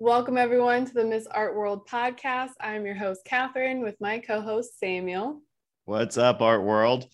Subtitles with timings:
[0.00, 2.50] Welcome, everyone, to the Miss Art World podcast.
[2.60, 5.40] I'm your host, Catherine, with my co host, Samuel.
[5.84, 7.06] What's up, Art World?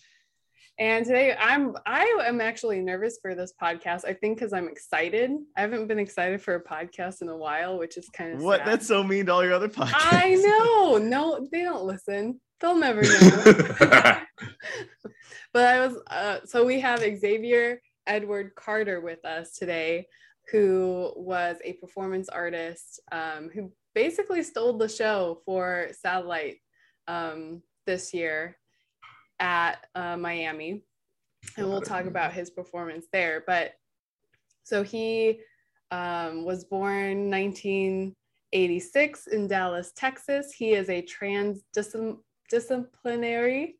[0.79, 4.03] And today I'm I am actually nervous for this podcast.
[4.05, 5.29] I think because I'm excited.
[5.55, 8.61] I haven't been excited for a podcast in a while, which is kind of what
[8.61, 8.67] sad.
[8.67, 9.93] that's so mean to all your other podcasts.
[9.93, 10.97] I know.
[10.97, 12.41] No, they don't listen.
[12.59, 13.43] They'll never know.
[15.53, 20.07] but I was uh, so we have Xxavier Edward Carter with us today
[20.51, 26.57] who was a performance artist um, who basically stole the show for Satellite
[27.07, 28.57] um, this year
[29.39, 30.83] at uh, Miami.
[31.57, 33.43] And we'll talk about his performance there.
[33.47, 33.73] But
[34.63, 35.39] so he
[35.89, 40.53] um, was born 1986 in Dallas, Texas.
[40.53, 43.73] He is a transdisciplinary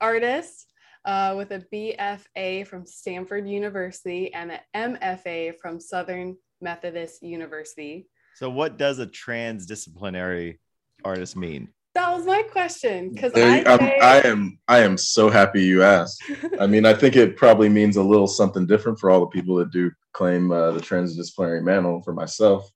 [0.00, 0.72] artist
[1.08, 8.06] uh, with a BFA from Stanford University and an MFA from Southern Methodist University.
[8.34, 10.58] So, what does a transdisciplinary
[11.04, 11.68] artist mean?
[11.94, 13.98] That was my question because I, say...
[14.00, 16.22] I am I am so happy you asked.
[16.60, 19.56] I mean, I think it probably means a little something different for all the people
[19.56, 22.02] that do claim uh, the transdisciplinary mantle.
[22.02, 22.70] For myself,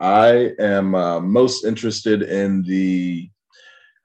[0.00, 3.30] I am uh, most interested in the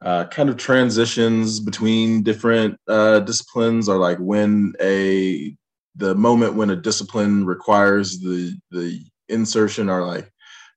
[0.01, 5.55] uh, kind of transitions between different uh, disciplines or like when a
[5.95, 8.99] the moment when a discipline requires the the
[9.29, 10.31] insertion or like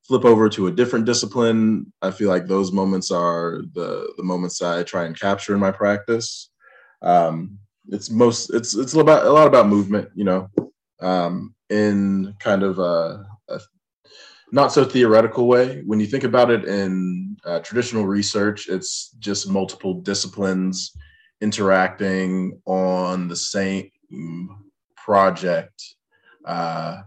[0.07, 1.91] flip over to a different discipline.
[2.03, 5.61] I feel like those moments are the the moments that i try and capture in
[5.61, 6.51] my practice.
[7.03, 10.51] Um, it's most it's it's about a lot about movement you know
[11.01, 13.61] um, in kind of a, a
[14.55, 15.83] not so theoretical way.
[15.85, 20.97] When you think about it in uh, traditional research, it's just multiple disciplines
[21.41, 23.91] interacting on the same
[24.97, 25.83] project
[26.45, 27.03] uh,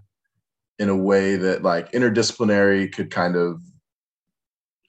[0.78, 3.62] in a way that, like, interdisciplinary could kind of,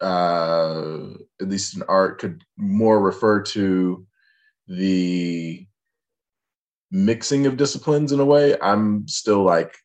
[0.00, 4.04] uh, at least in art, could more refer to
[4.66, 5.64] the
[6.90, 8.56] mixing of disciplines in a way.
[8.60, 9.76] I'm still like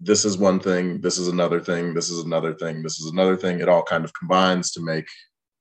[0.00, 3.36] this is one thing, this is another thing, this is another thing, this is another
[3.36, 3.60] thing.
[3.60, 5.06] It all kind of combines to make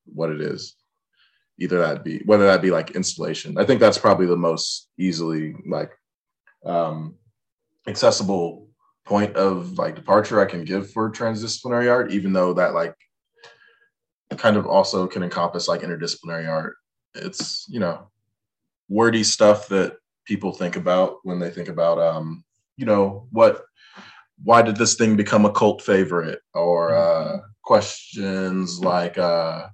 [0.06, 0.76] what it is.
[1.60, 3.58] Either that be whether that be like installation.
[3.58, 5.92] I think that's probably the most easily like
[6.66, 7.16] um
[7.86, 8.70] accessible
[9.06, 12.96] point of like departure I can give for transdisciplinary art, even though that like
[14.38, 16.76] kind of also can encompass like interdisciplinary art.
[17.16, 18.10] It's, you know,
[18.88, 22.44] wordy stuff that people think about when they think about um,
[22.78, 23.66] you know, what
[24.44, 26.40] why did this thing become a cult favorite?
[26.54, 29.68] Or uh, questions like uh,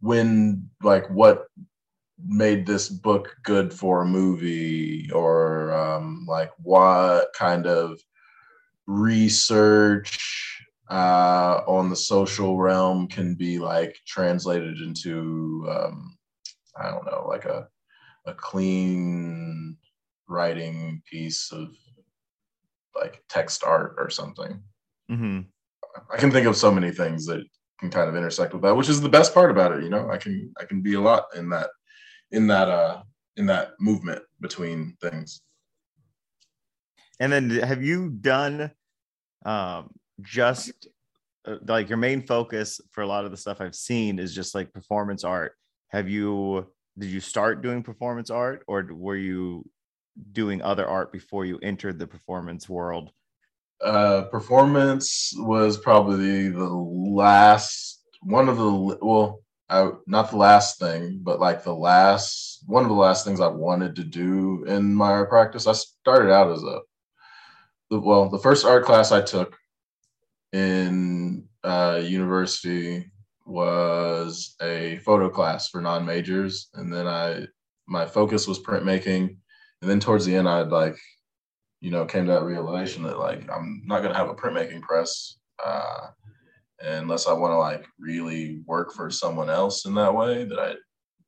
[0.00, 1.46] when like what
[2.24, 5.10] made this book good for a movie?
[5.12, 7.98] Or um, like what kind of
[8.86, 16.16] research uh, on the social realm can be like translated into um,
[16.76, 17.66] i don't know like a
[18.26, 19.76] a clean
[20.28, 21.68] writing piece of
[23.04, 24.62] like text art or something.
[25.10, 25.40] Mm-hmm.
[26.12, 27.44] I can think of so many things that
[27.78, 29.82] can kind of intersect with that, which is the best part about it.
[29.82, 31.68] You know, I can I can be a lot in that
[32.30, 33.02] in that uh
[33.36, 35.42] in that movement between things.
[37.20, 38.70] And then have you done
[39.44, 39.90] um
[40.22, 40.88] just
[41.46, 44.54] uh, like your main focus for a lot of the stuff I've seen is just
[44.54, 45.52] like performance art.
[45.88, 46.66] Have you
[46.98, 49.68] did you start doing performance art or were you
[50.32, 53.12] doing other art before you entered the performance world?
[53.80, 61.20] Uh, performance was probably the last one of the well, I, not the last thing,
[61.22, 65.10] but like the last one of the last things I wanted to do in my
[65.10, 65.66] art practice.
[65.66, 66.80] I started out as a
[67.90, 69.56] well, the first art class I took
[70.52, 73.10] in uh, university
[73.46, 77.46] was a photo class for non majors, and then I
[77.86, 79.36] my focus was printmaking
[79.84, 80.96] and then towards the end, I'd like,
[81.82, 85.36] you know, came to that realization that like I'm not gonna have a printmaking press
[85.62, 86.06] uh,
[86.80, 90.76] unless I want to like really work for someone else in that way that I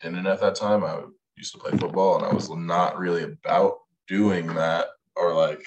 [0.00, 0.84] didn't at that time.
[0.84, 1.02] I
[1.36, 3.74] used to play football and I was not really about
[4.08, 4.86] doing that
[5.16, 5.62] or like,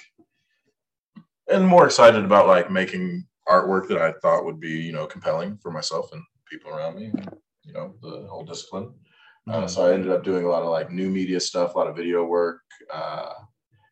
[1.48, 5.60] and more excited about like making artwork that I thought would be, you know, compelling
[5.62, 7.12] for myself and people around me,
[7.62, 8.96] you know, the whole discipline.
[9.48, 11.88] Uh, so I ended up doing a lot of like new media stuff, a lot
[11.88, 12.62] of video work,
[12.94, 13.34] uh,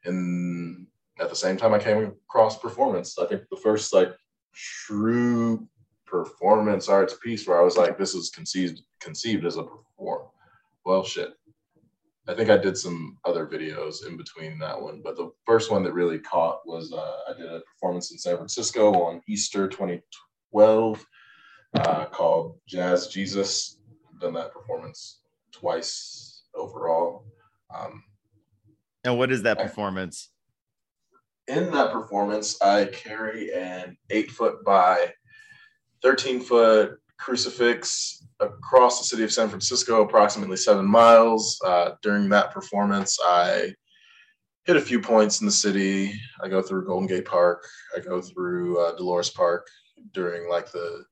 [0.05, 0.87] and
[1.19, 3.17] at the same time, I came across performance.
[3.17, 4.13] I think the first like
[4.53, 5.67] true
[6.05, 10.27] performance arts piece where I was like, this is conceived conceived as a perform.
[10.85, 11.33] Well, shit.
[12.29, 15.81] I think I did some other videos in between that one, but the first one
[15.83, 21.05] that really caught was uh, I did a performance in San Francisco on Easter 2012
[21.75, 23.79] uh, called Jazz Jesus.
[24.19, 25.21] Done that performance
[25.59, 27.25] twice overall.
[27.73, 28.03] Um,
[29.03, 30.29] and what is that performance?
[31.47, 35.13] In that performance, I carry an eight foot by
[36.03, 41.59] 13 foot crucifix across the city of San Francisco, approximately seven miles.
[41.65, 43.73] Uh, during that performance, I
[44.65, 46.13] hit a few points in the city.
[46.43, 47.65] I go through Golden Gate Park.
[47.95, 49.67] I go through uh, Dolores Park
[50.13, 51.05] during like the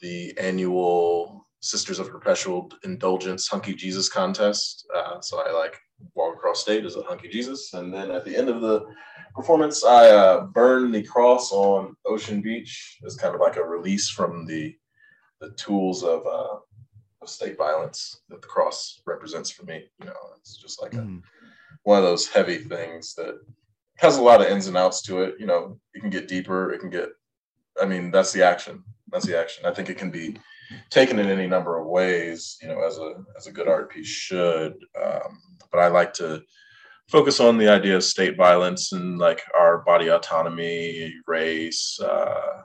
[0.00, 4.86] the annual Sisters of Perpetual Indulgence Hunky Jesus contest.
[4.94, 5.76] Uh, so I like
[6.14, 8.86] walk across state as a hunky Jesus, and then at the end of the
[9.34, 14.08] performance, I uh, burn the cross on Ocean Beach as kind of like a release
[14.08, 14.76] from the
[15.40, 16.58] the tools of uh,
[17.22, 19.84] of state violence that the cross represents for me.
[20.00, 21.06] You know, it's just like a,
[21.82, 23.38] one of those heavy things that
[23.96, 25.34] has a lot of ins and outs to it.
[25.38, 26.72] You know, it can get deeper.
[26.72, 27.08] It can get.
[27.80, 28.82] I mean, that's the action.
[29.10, 29.66] That's the action.
[29.66, 30.36] I think it can be
[30.90, 32.58] taken in any number of ways.
[32.62, 34.74] You know, as a as a good art piece should.
[35.00, 36.42] Um, but I like to
[37.08, 42.62] focus on the idea of state violence and like our body autonomy, race, uh,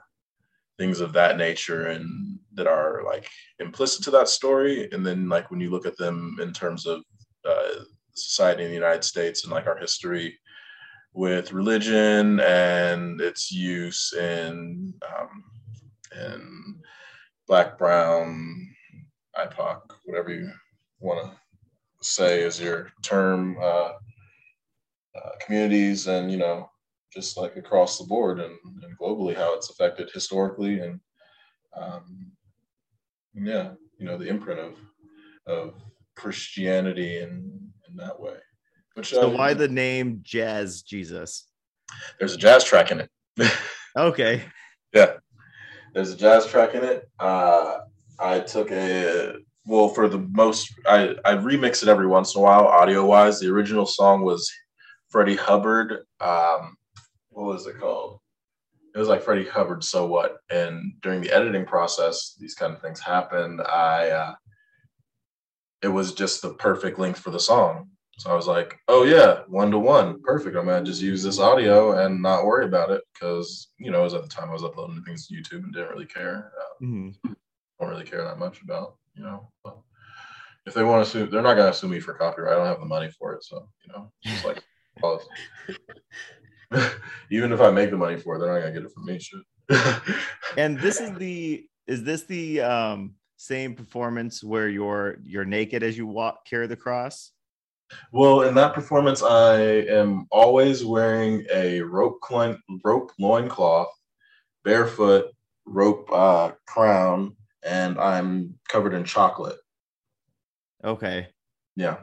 [0.78, 3.28] things of that nature and that are like
[3.60, 7.02] implicit to that story and then like when you look at them in terms of
[7.48, 7.84] uh,
[8.14, 10.36] society in the united states and like our history
[11.12, 15.44] with religion and its use in um,
[16.16, 16.80] in
[17.46, 18.68] black brown
[19.38, 20.50] ipoc whatever you
[21.00, 21.36] want to
[22.00, 23.92] say is your term uh,
[25.16, 26.68] uh, communities and you know
[27.12, 31.00] just like across the board and, and globally how it's affected historically and
[31.76, 32.32] um,
[33.34, 34.74] yeah you know the imprint of
[35.46, 35.74] of
[36.16, 38.36] christianity in in that way.
[38.94, 41.48] Which so uh, why the name jazz jesus?
[42.18, 43.10] There's a jazz track in it.
[43.96, 44.42] Okay.
[44.92, 45.18] Yeah
[45.94, 47.78] there's a jazz track in it uh
[48.18, 49.34] i took a
[49.66, 53.40] well for the most i i remix it every once in a while audio wise
[53.40, 54.50] the original song was
[55.08, 56.76] freddie hubbard um
[57.34, 58.20] what was it called?
[58.94, 60.38] It was like Freddie Hubbard, so what?
[60.50, 63.60] And during the editing process, these kind of things happened.
[63.60, 64.34] I uh,
[65.82, 67.90] it was just the perfect length for the song.
[68.18, 70.56] So I was like, oh yeah, one to one, perfect.
[70.56, 74.04] I'm gonna just use this audio and not worry about it because you know, it
[74.04, 76.52] was at the time I was uploading things to YouTube and didn't really care.
[76.58, 77.32] Uh, mm-hmm.
[77.80, 79.50] Don't really care that much about you know.
[80.66, 82.52] if they want to sue, they're not gonna sue me for copyright.
[82.52, 84.62] I don't have the money for it, so you know, just like.
[85.00, 85.26] Pause.
[87.30, 89.18] Even if I make the money for it, they're not gonna get it from me.
[89.18, 89.40] Shit.
[90.56, 95.96] and this is the is this the um same performance where you're you're naked as
[95.96, 97.32] you walk carry the cross?
[98.12, 103.88] Well, in that performance, I am always wearing a rope coin, rope loincloth,
[104.64, 105.26] barefoot,
[105.66, 109.58] rope uh, crown, and I'm covered in chocolate.
[110.84, 111.28] Okay.
[111.76, 111.98] Yeah.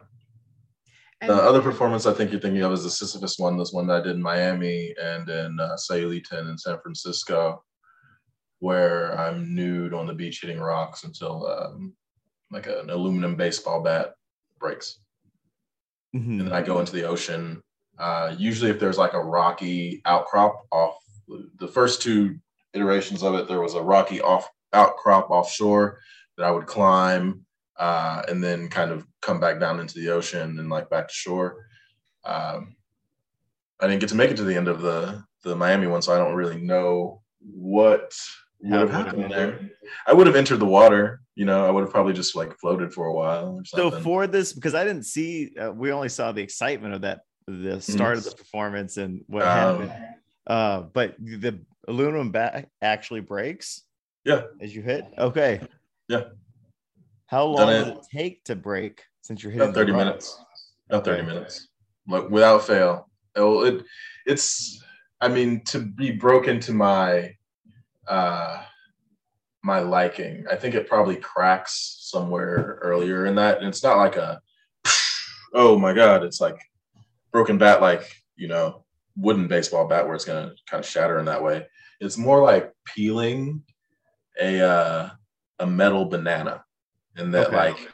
[1.21, 4.01] The other performance I think you're thinking of is the Sisyphus one, this one that
[4.01, 7.63] I did in Miami and in uh, Sayulita in San Francisco,
[8.57, 11.93] where I'm nude on the beach hitting rocks until um,
[12.49, 14.15] like an aluminum baseball bat
[14.59, 14.97] breaks.
[16.15, 16.39] Mm-hmm.
[16.39, 17.61] And then I go into the ocean.
[17.97, 20.95] Uh, usually, if there's like a rocky outcrop off
[21.59, 22.37] the first two
[22.73, 25.99] iterations of it, there was a rocky off outcrop offshore
[26.37, 27.45] that I would climb
[27.77, 31.13] uh, and then kind of come back down into the ocean and like back to
[31.13, 31.65] shore.
[32.23, 32.75] Um,
[33.79, 36.13] I didn't get to make it to the end of the the Miami one, so
[36.13, 38.13] I don't really know what
[38.63, 39.59] would have happened there.
[40.07, 41.21] I would have entered the water.
[41.35, 43.61] You know, I would have probably just like floated for a while.
[43.65, 47.21] So for this, because I didn't see, uh, we only saw the excitement of that,
[47.47, 48.17] the start mm-hmm.
[48.19, 50.05] of the performance and what um, happened.
[50.45, 53.83] Uh, but the aluminum bat actually breaks.
[54.25, 54.43] Yeah.
[54.59, 55.05] As you hit.
[55.17, 55.61] Okay.
[56.07, 56.23] Yeah.
[57.27, 60.37] How long does it take to break since you're hitting about 30 minutes?
[60.89, 61.69] About 30 minutes.
[62.07, 63.09] Like without fail.
[63.35, 63.85] It, it
[64.25, 64.83] it's
[65.21, 67.33] I mean to be broken to my
[68.07, 68.63] uh
[69.63, 70.45] my liking.
[70.49, 73.59] I think it probably cracks somewhere earlier in that.
[73.59, 74.41] And it's not like a
[75.53, 76.57] oh my god, it's like
[77.31, 78.83] broken bat like, you know,
[79.15, 81.67] wooden baseball bat where it's gonna kind of shatter in that way.
[81.99, 83.63] It's more like peeling
[84.39, 85.09] a uh,
[85.59, 86.63] a metal banana
[87.15, 87.55] and that okay.
[87.55, 87.91] like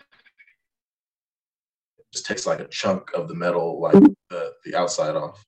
[2.14, 3.94] just takes like a chunk of the metal, like
[4.30, 5.44] the, the outside off.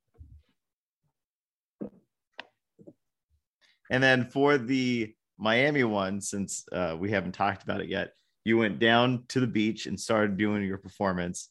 [3.90, 8.14] And then for the Miami one, since uh, we haven't talked about it yet,
[8.46, 11.50] you went down to the beach and started doing your performance.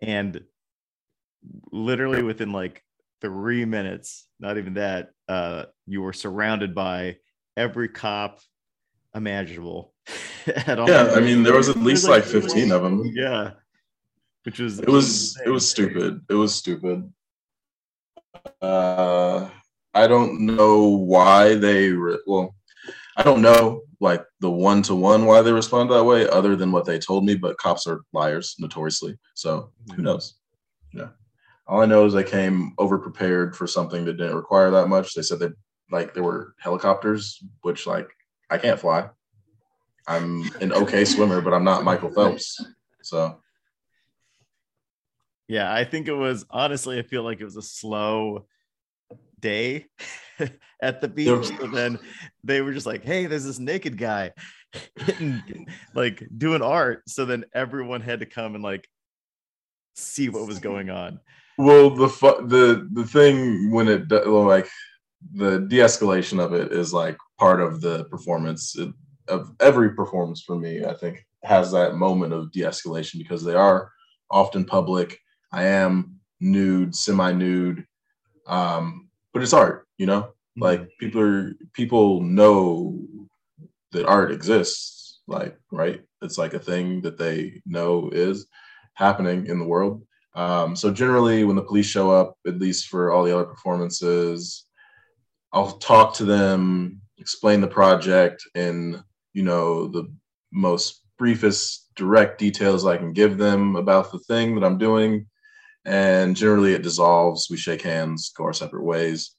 [0.00, 0.42] and
[1.70, 2.82] literally within like
[3.20, 7.16] three minutes, not even that, uh, you were surrounded by
[7.56, 8.40] every cop
[9.14, 9.94] imaginable.
[10.46, 10.88] at all.
[10.88, 13.12] Yeah, I mean, there was at least like, like 15 of them.
[13.14, 13.52] Yeah,
[14.44, 15.42] which was it was insane.
[15.46, 16.20] it was stupid.
[16.30, 17.12] It was stupid.
[18.60, 19.50] Uh,
[19.98, 22.54] I don't know why they re- well,
[23.16, 26.70] I don't know like the one to one why they respond that way, other than
[26.70, 27.34] what they told me.
[27.34, 30.34] But cops are liars notoriously, so who knows?
[30.92, 31.08] Yeah.
[31.66, 35.14] All I know is they came over prepared for something that didn't require that much.
[35.14, 35.48] They said they
[35.90, 38.08] like there were helicopters, which like
[38.50, 39.08] I can't fly.
[40.06, 42.64] I'm an okay swimmer, but I'm not Michael Phelps.
[43.02, 43.40] So
[45.48, 48.46] yeah, I think it was honestly, I feel like it was a slow
[49.40, 49.86] day
[50.82, 51.50] at the beach.
[51.60, 51.98] And then
[52.44, 54.32] they were just like, hey, there's this naked guy
[54.96, 57.02] hitting, like doing art.
[57.08, 58.88] So then everyone had to come and like
[59.94, 61.20] see what was going on.
[61.56, 64.68] Well, the fu- the the thing when it like
[65.32, 68.90] the de-escalation of it is like part of the performance it,
[69.26, 70.84] of every performance for me.
[70.84, 73.90] I think has that moment of de-escalation because they are
[74.30, 75.18] often public.
[75.52, 77.84] I am nude, semi-nude,
[78.46, 79.86] um, but it's art.
[79.98, 80.62] You know, mm-hmm.
[80.62, 82.98] like people are people know
[83.92, 85.20] that art exists.
[85.26, 88.46] Like right, it's like a thing that they know is
[88.94, 90.02] happening in the world.
[90.34, 94.66] Um, so generally, when the police show up, at least for all the other performances,
[95.52, 100.12] I'll talk to them, explain the project in you know the
[100.52, 105.26] most briefest direct details I can give them about the thing that I'm doing,
[105.84, 107.48] and generally it dissolves.
[107.50, 109.34] We shake hands, go our separate ways.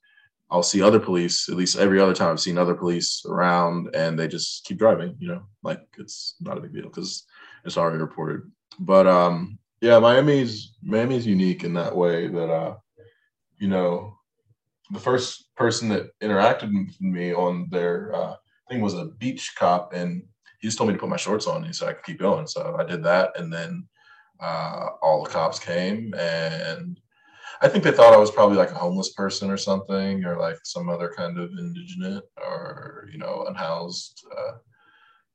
[0.52, 4.18] I'll see other police at least every other time I've seen other police around, and
[4.18, 5.16] they just keep driving.
[5.20, 7.26] You know, like it's not a big deal because
[7.66, 8.42] it's already reported.
[8.80, 12.76] But um, yeah, Miami's Miami's unique in that way that uh,
[13.60, 14.18] you know,
[14.92, 18.36] the first person that interacted with me on their uh,
[18.70, 20.24] thing was a beach cop, and
[20.60, 21.64] he just told me to put my shorts on.
[21.64, 23.88] He said I could keep going, so I did that, and then
[24.40, 27.00] uh, all the cops came, and
[27.62, 30.58] I think they thought I was probably like a homeless person or something, or like
[30.64, 34.58] some other kind of indigent or you know unhoused uh,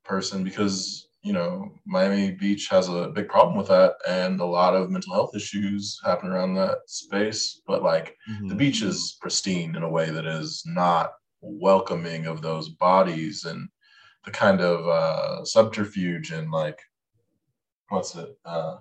[0.04, 4.76] person because you know, Miami Beach has a big problem with that, and a lot
[4.76, 7.62] of mental health issues happen around that space.
[7.66, 8.48] But like mm-hmm.
[8.48, 13.68] the beach is pristine in a way that is not welcoming of those bodies and
[14.26, 16.78] the kind of uh, subterfuge and like
[17.88, 18.76] what's it uh,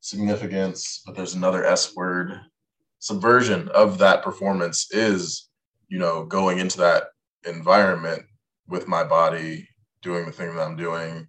[0.00, 1.02] significance.
[1.06, 2.40] But there's another S word
[2.98, 5.48] subversion of that performance is
[5.88, 7.04] you know going into that
[7.46, 8.22] environment
[8.68, 9.66] with my body
[10.02, 11.26] doing the thing that I'm doing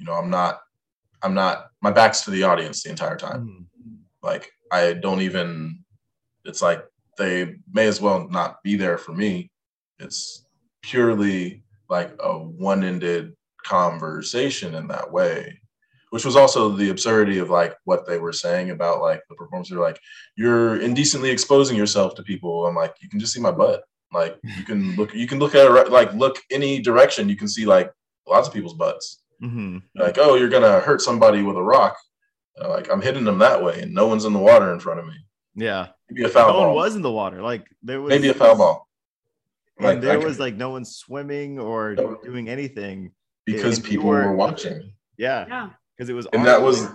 [0.00, 0.60] you know i'm not
[1.22, 3.94] i'm not my back's to the audience the entire time mm-hmm.
[4.22, 5.78] like i don't even
[6.44, 6.84] it's like
[7.18, 9.50] they may as well not be there for me
[9.98, 10.46] it's
[10.82, 15.59] purely like a one-ended conversation in that way
[16.10, 19.70] which was also the absurdity of like what they were saying about like the performance
[19.70, 19.98] they're like
[20.36, 24.38] you're indecently exposing yourself to people i'm like you can just see my butt like
[24.58, 27.66] you can look you can look at it like look any direction you can see
[27.66, 27.90] like
[28.26, 29.78] lots of people's butts Mm-hmm.
[29.94, 31.96] Like, oh, you're gonna hurt somebody with a rock.
[32.60, 35.00] Uh, like I'm hitting them that way, and no one's in the water in front
[35.00, 35.14] of me.
[35.54, 36.66] Yeah, maybe a foul no ball.
[36.66, 37.40] one was in the water.
[37.40, 38.88] Like there was maybe a foul ball.
[39.78, 42.18] Like there was like no one swimming or no.
[42.22, 43.12] doing anything
[43.46, 44.92] because people were, were, watching.
[45.16, 45.70] Yeah, yeah,
[46.00, 46.26] because it was.
[46.32, 46.88] And that was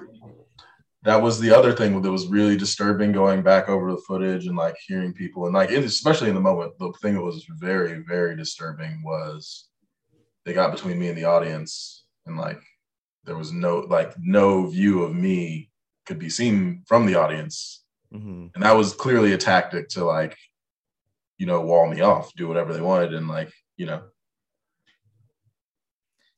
[1.04, 4.58] that was the other thing that was really disturbing going back over the footage and
[4.58, 8.36] like hearing people and like especially in the moment the thing that was very very
[8.36, 9.68] disturbing was
[10.44, 12.60] they got between me and the audience and like
[13.26, 15.70] there was no like no view of me
[16.08, 18.48] could be seen from the audience mm-hmm.
[18.56, 20.36] and that was clearly a tactic to like
[21.38, 24.02] you know wall me off do whatever they wanted and like you know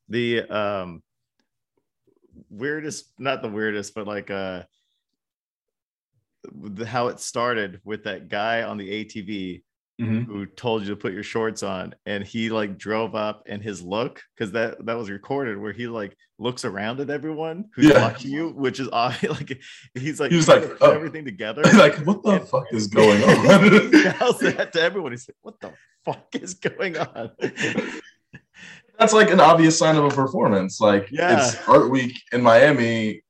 [0.10, 1.02] the um
[2.50, 4.63] weirdest not the weirdest but like uh
[6.54, 9.62] the, how it started with that guy on the atv
[10.00, 10.22] mm-hmm.
[10.22, 13.82] who told you to put your shorts on and he like drove up and his
[13.82, 18.01] look because that that was recorded where he like looks around at everyone who's yeah.
[18.01, 19.60] watching you which is odd like
[19.94, 20.92] he's like he's like oh.
[20.92, 25.12] everything together like what the and, fuck is going on he yells that to everyone
[25.12, 25.74] he's like what the
[26.06, 27.32] fuck is going on
[29.00, 31.38] that's like an obvious sign of a performance like yeah.
[31.38, 33.22] it's art week in miami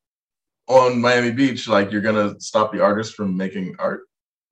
[0.68, 4.02] on miami beach like you're gonna stop the artist from making art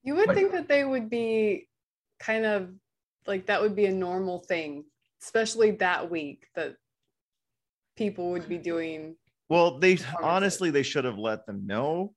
[0.03, 1.67] you would like, think that they would be
[2.19, 2.69] kind of
[3.27, 4.85] like that would be a normal thing,
[5.21, 6.75] especially that week that
[7.97, 9.15] people would be doing.
[9.49, 12.13] Well, they honestly they should have let them know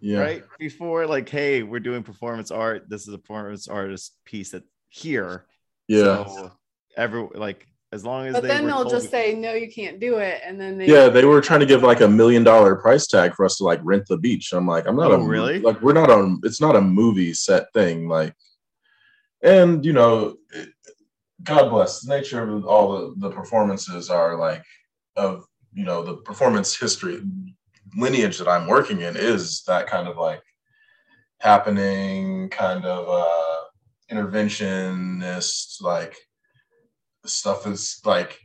[0.00, 0.20] Yeah.
[0.20, 4.62] right before like hey we're doing performance art this is a performance artist piece that
[4.88, 5.46] here
[5.88, 6.24] Yeah.
[6.24, 6.52] so
[6.96, 10.00] every like as long as But they then they'll just to- say, no, you can't
[10.00, 10.40] do it.
[10.44, 13.34] And then they yeah, they were trying to give like a million dollar price tag
[13.34, 14.52] for us to like rent the beach.
[14.52, 15.60] I'm like, I'm not Oh, a really?
[15.60, 16.40] like we're not on.
[16.42, 18.08] It's not a movie set thing.
[18.08, 18.34] Like,
[19.42, 20.34] and you know,
[21.44, 24.64] God bless the nature of all the the performances are like
[25.16, 27.22] of you know the performance history
[27.96, 30.42] lineage that I'm working in is that kind of like
[31.38, 33.60] happening kind of uh
[34.12, 36.16] interventionist like
[37.26, 38.38] stuff is like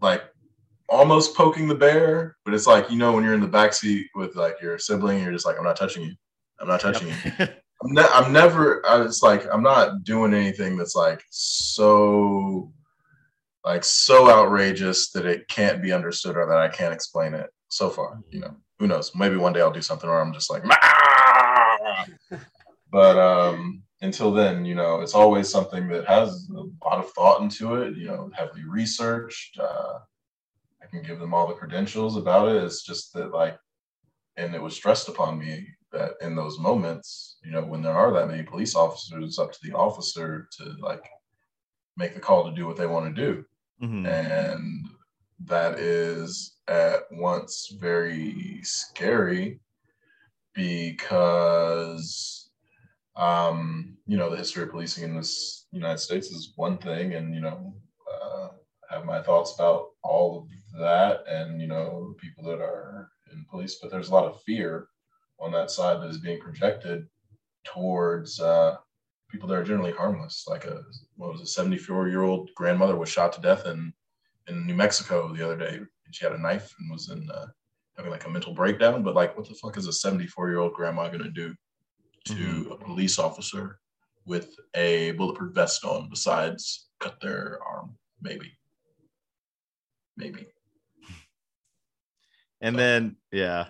[0.00, 0.22] like
[0.88, 4.36] almost poking the bear, but it's like you know when you're in the backseat with
[4.36, 6.14] like your sibling, you're just like, I'm not touching you.
[6.60, 7.14] I'm not touching you.
[7.38, 8.86] I'm, ne- I'm never.
[8.86, 12.72] I, it's like I'm not doing anything that's like so,
[13.64, 17.50] like so outrageous that it can't be understood or that I can't explain it.
[17.68, 19.14] So far, you know, who knows?
[19.14, 22.04] Maybe one day I'll do something or I'm just like, "Mah!"
[22.92, 27.40] but um, until then, you know, it's always something that has a lot of thought
[27.40, 27.96] into it.
[27.96, 29.58] You know, heavily researched.
[29.58, 29.98] Uh,
[30.82, 32.62] I can give them all the credentials about it.
[32.62, 33.58] It's just that like,
[34.36, 38.12] and it was stressed upon me that in those moments, you know, when there are
[38.12, 41.08] that many police officers, it's up to the officer to like
[41.96, 43.44] make the call to do what they want to do.
[43.82, 44.06] Mhm.
[44.06, 44.88] And
[45.40, 49.60] that is at once very scary
[50.54, 52.43] because
[53.16, 57.34] um, you know, the history of policing in this United States is one thing, and
[57.34, 57.74] you know,
[58.12, 58.48] uh,
[58.90, 63.46] I have my thoughts about all of that, and you know, people that are in
[63.50, 64.88] police, but there's a lot of fear
[65.40, 67.06] on that side that is being projected
[67.64, 68.76] towards uh,
[69.30, 70.44] people that are generally harmless.
[70.48, 70.82] Like a
[71.16, 73.92] what was a 74 year old grandmother was shot to death in
[74.48, 75.80] in New Mexico the other day.
[76.10, 77.46] She had a knife and was in uh,
[77.96, 79.02] having like a mental breakdown.
[79.02, 81.54] But like, what the fuck is a 74 year old grandma gonna do
[82.24, 82.70] to Mhm.
[82.72, 83.78] a police officer
[84.26, 87.96] with a bulletproof vest on besides cut their arm?
[88.20, 88.56] Maybe.
[90.16, 90.46] Maybe.
[92.60, 93.66] and then yeah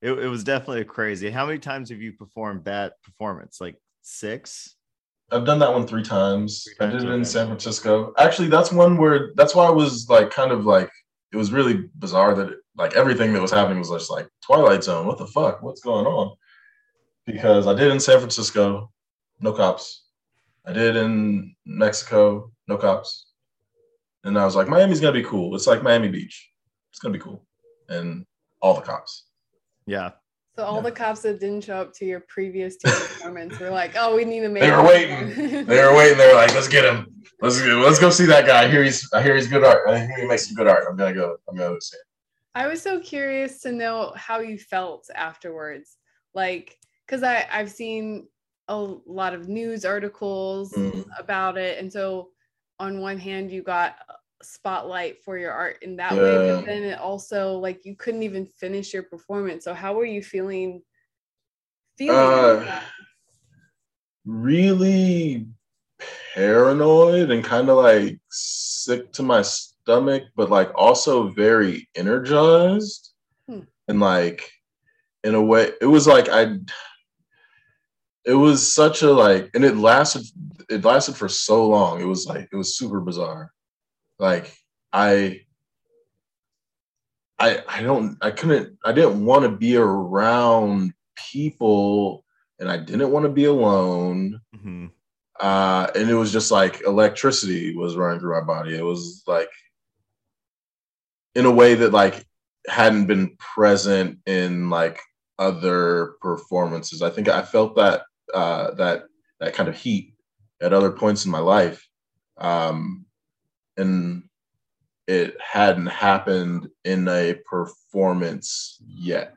[0.00, 4.74] it, it was definitely crazy how many times have you performed that performance like six
[5.30, 6.62] I've done that one three times.
[6.78, 7.24] Three I did it in.
[7.24, 8.14] San Francisco.
[8.16, 10.88] Actually, that's one where that's why I was like kind of like
[11.32, 14.84] it was really bizarre that it, like everything that was happening was just like Twilight
[14.84, 15.04] Zone.
[15.04, 15.62] What the fuck?
[15.62, 16.36] What's going on?
[17.26, 18.90] Because I did in San Francisco,
[19.40, 20.04] no cops.
[20.64, 23.32] I did in Mexico, no cops.
[24.24, 25.54] And I was like, Miami's gonna be cool.
[25.54, 26.50] It's like Miami Beach.
[26.90, 27.44] It's gonna be cool.
[27.88, 28.24] And
[28.62, 29.26] all the cops.
[29.86, 30.10] yeah
[30.56, 30.82] So all Yeah.
[30.82, 34.24] the cops that didn't show up to your previous two performance were like, "Oh, we
[34.24, 35.66] need to make." They were waiting.
[35.66, 36.16] They were waiting.
[36.18, 37.12] They were like, "Let's get him.
[37.42, 38.64] Let's go, let's go see that guy.
[38.64, 39.08] I hear he's.
[39.12, 39.88] I hear he's good art.
[39.88, 40.84] I hear he makes some good art.
[40.88, 41.36] I'm gonna go.
[41.48, 42.02] I'm gonna go see it."
[42.54, 45.98] I was so curious to know how you felt afterwards,
[46.34, 48.28] like because I I've seen
[48.68, 51.06] a lot of news articles Mhm.
[51.18, 52.30] about it, and so
[52.78, 53.96] on one hand you got
[54.42, 58.44] spotlight for your art in that way, but then it also like you couldn't even
[58.46, 59.64] finish your performance.
[59.64, 60.82] So how were you feeling?
[61.96, 62.82] Feeling Uh.
[64.26, 65.46] Really
[66.34, 73.14] paranoid and kind of like sick to my stomach, but like also very energized.
[73.48, 73.60] Hmm.
[73.88, 74.50] And like
[75.24, 76.58] in a way, it was like I.
[78.26, 80.26] It was such a like, and it lasted.
[80.68, 82.00] It lasted for so long.
[82.00, 83.52] It was like it was super bizarre.
[84.18, 84.52] Like
[84.92, 85.42] I.
[87.38, 90.94] I I don't I couldn't I didn't want to be around
[91.30, 92.24] people
[92.58, 94.40] and I didn't want to be alone.
[94.56, 94.90] Mhm.
[95.38, 98.74] Uh, and it was just like electricity was running through my body.
[98.74, 99.50] It was like
[101.34, 102.24] in a way that like
[102.68, 104.98] hadn't been present in like
[105.38, 107.02] other performances.
[107.02, 109.04] I think I felt that uh, that
[109.40, 110.14] that kind of heat
[110.60, 111.86] at other points in my life,
[112.38, 113.06] um,
[113.76, 114.24] and
[115.06, 119.34] it hadn't happened in a performance yet.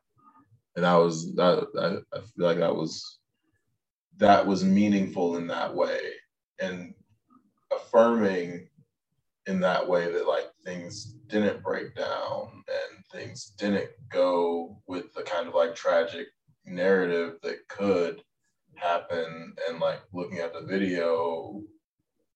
[0.76, 1.68] And that was that.
[2.14, 3.20] I, I feel like that was
[4.18, 6.00] that was meaningful in that way
[6.62, 6.94] and
[7.72, 8.68] affirming
[9.48, 15.24] in that way that like things didn't break down and things didn't go with the
[15.24, 16.28] kind of like tragic
[16.66, 18.22] narrative that could
[18.80, 21.62] happen and like looking at the video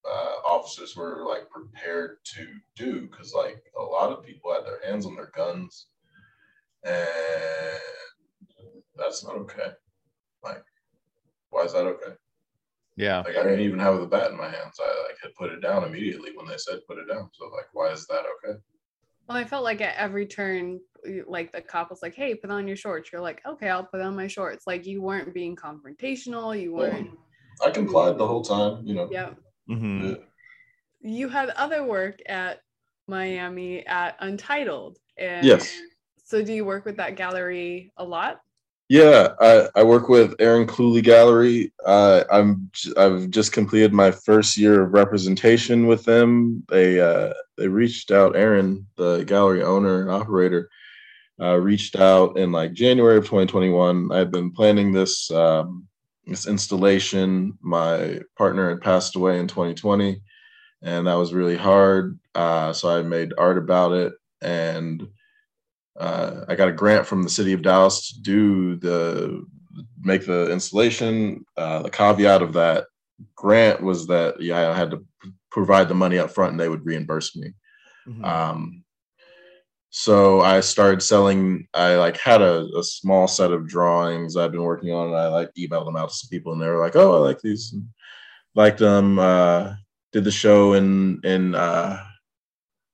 [0.06, 4.82] uh, officers were like prepared to do because like a lot of people had their
[4.86, 5.88] hands on their guns
[6.84, 6.93] and
[8.95, 9.71] that's not okay
[10.43, 10.63] like
[11.49, 12.13] why is that okay
[12.97, 14.79] yeah like I didn't even have the bat in my hands.
[14.79, 17.29] I like had put it down immediately when they said put it down.
[17.34, 18.60] So like, why is that okay?
[19.28, 20.82] Well, I felt like at every turn
[21.28, 24.02] like the cop was like, "Hey, put on your shorts." You're like, "Okay, I'll put
[24.02, 26.60] on my shorts." Like you weren't being confrontational.
[26.60, 27.10] You weren't.
[27.66, 29.10] I complied the whole time, you know.
[29.12, 29.34] Yeah.
[29.70, 30.10] Mhm.
[30.10, 30.26] Yeah.
[31.02, 32.62] You had other work at
[33.08, 35.80] Miami at Untitled, and Yes.
[36.26, 38.42] So do you work with that gallery a lot?
[38.93, 41.73] Yeah, I, I work with Erin Cluley Gallery.
[41.84, 46.63] Uh, I'm I've just completed my first year of representation with them.
[46.69, 48.36] They uh, they reached out.
[48.36, 50.69] Aaron, the gallery owner and operator,
[51.41, 54.12] uh, reached out in like January of 2021.
[54.12, 55.88] I've been planning this um,
[56.27, 57.58] this installation.
[57.62, 60.21] My partner had passed away in 2020,
[60.84, 62.19] and that was really hard.
[62.36, 65.08] Uh, so I made art about it and
[65.99, 69.45] uh, I got a grant from the city of Dallas to do the
[70.01, 71.45] make the installation.
[71.58, 72.86] Uh, the caveat of that
[73.36, 75.06] grant was that yeah, I had to
[75.51, 77.53] provide the money up front and they would reimburse me.
[78.08, 78.25] Mhm.
[78.25, 78.84] Um,
[79.95, 81.67] so I started selling.
[81.75, 85.27] I like had a, a small set of drawings I've been working on, and I
[85.27, 87.73] like emailed them out to some people, and they were like, "Oh, I like these."
[87.73, 87.88] And
[88.56, 89.19] liked them.
[89.19, 89.75] Uh,
[90.12, 92.03] did the show in in uh,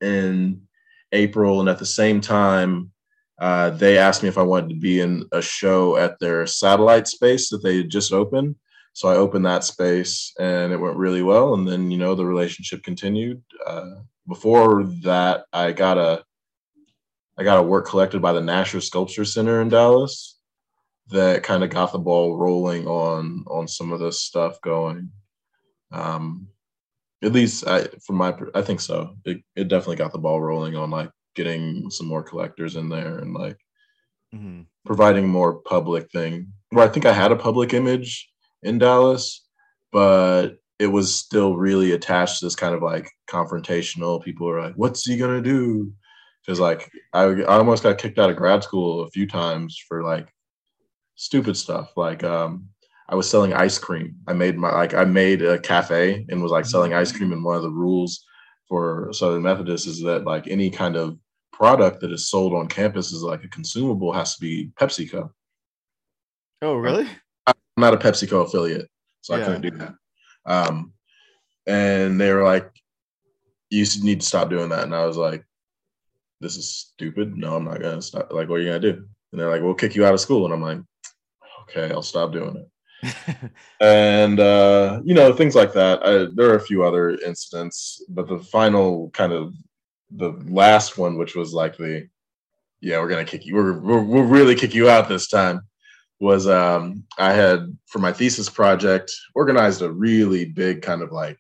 [0.02, 0.68] in
[1.12, 2.92] April, and at the same time,
[3.40, 7.08] uh, they asked me if I wanted to be in a show at their satellite
[7.08, 8.56] space that they had just opened.
[8.94, 11.54] So I opened that space, and it went really well.
[11.54, 13.42] And then you know the relationship continued.
[13.66, 16.24] Uh, before that, I got a
[17.38, 20.38] I got a work collected by the Nasher Sculpture Center in Dallas
[21.10, 25.12] that kind of got the ball rolling on on some of this stuff going.
[25.92, 26.48] Um,
[27.24, 29.16] at least I, from my, I think so.
[29.26, 33.20] It it definitely got the ball rolling on like getting some more collectors in there
[33.20, 33.58] and like
[34.34, 34.68] Mhm.
[34.86, 36.54] providing more public thing.
[36.70, 38.30] Where I think I had a public image
[38.64, 39.46] in Dallas,
[39.92, 44.24] but it was still really attached to this kind of like confrontational.
[44.24, 45.92] People are like, "What's he gonna do?"
[46.46, 50.04] Because like I, I almost got kicked out of grad school a few times for
[50.04, 50.28] like
[51.16, 51.92] stupid stuff.
[51.98, 52.70] Like um,
[53.10, 54.16] I was selling ice cream.
[54.28, 57.34] I made my like I made a cafe and was like selling ice cream.
[57.34, 58.24] And one of the rules
[58.68, 61.18] for Southern Methodist is that like any kind of
[61.52, 65.32] product that is sold on campus is like a consumable has to be PepsiCo.
[66.62, 67.08] Oh, really?
[67.48, 68.88] I'm not a PepsiCo affiliate,
[69.22, 69.96] so I couldn't do that.
[70.46, 70.94] Um,
[71.66, 72.72] and they were like,
[73.72, 75.44] "You need to stop doing that." And I was like,
[76.42, 77.36] "This is stupid.
[77.36, 78.32] No, I'm not gonna stop.
[78.32, 80.46] Like, what are you gonna do?" And they're like, "We'll kick you out of school."
[80.46, 80.80] And I'm like,
[81.64, 82.70] "Okay, I'll stop doing it."
[83.82, 86.06] and uh, you know things like that.
[86.06, 89.54] I, there are a few other incidents, but the final kind of
[90.12, 92.08] the last one, which was like the
[92.82, 93.56] yeah, we're gonna kick you.
[93.56, 95.62] We're we're, we'll really kick you out this time.
[96.20, 101.40] Was um, I had for my thesis project organized a really big kind of like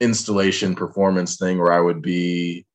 [0.00, 2.66] installation performance thing where I would be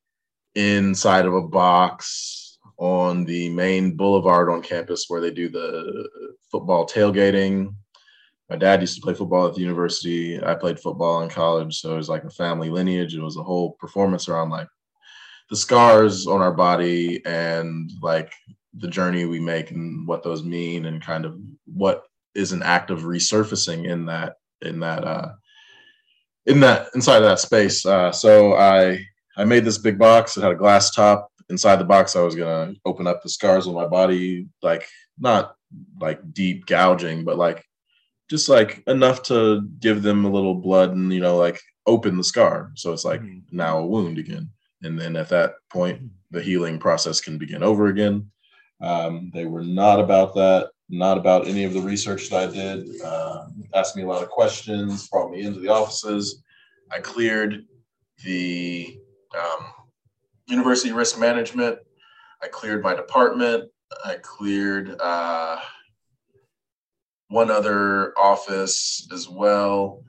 [0.54, 2.39] inside of a box
[2.80, 6.08] on the main boulevard on campus where they do the
[6.50, 7.74] football tailgating.
[8.48, 10.42] My dad used to play football at the university.
[10.42, 13.14] I played football in college, so it was like a family lineage.
[13.14, 14.66] It was a whole performance around like
[15.50, 18.32] the scars on our body and like
[18.74, 22.90] the journey we make and what those mean and kind of what is an act
[22.90, 25.32] of resurfacing in that in that uh
[26.46, 27.84] in that inside of that space.
[27.84, 29.04] Uh, so I
[29.36, 30.36] I made this big box.
[30.36, 31.29] It had a glass top.
[31.50, 34.86] Inside the box, I was gonna open up the scars on my body, like
[35.18, 35.56] not
[36.00, 37.64] like deep gouging, but like
[38.30, 42.24] just like enough to give them a little blood and you know like open the
[42.24, 42.70] scar.
[42.76, 43.42] So it's like Mhm.
[43.50, 44.50] now a wound again.
[44.82, 48.30] And then at that point, the healing process can begin over again.
[48.80, 53.00] Um, they were not about that, not about any of the research that I did.
[53.02, 56.42] Uh, asked me a lot of questions, brought me into the offices.
[56.90, 57.66] I cleared
[58.24, 58.98] the
[59.34, 59.66] um,
[60.50, 61.78] university risk management.
[62.42, 63.70] I cleared my department.
[64.04, 65.58] I cleared uh,
[67.28, 70.04] one other office as well,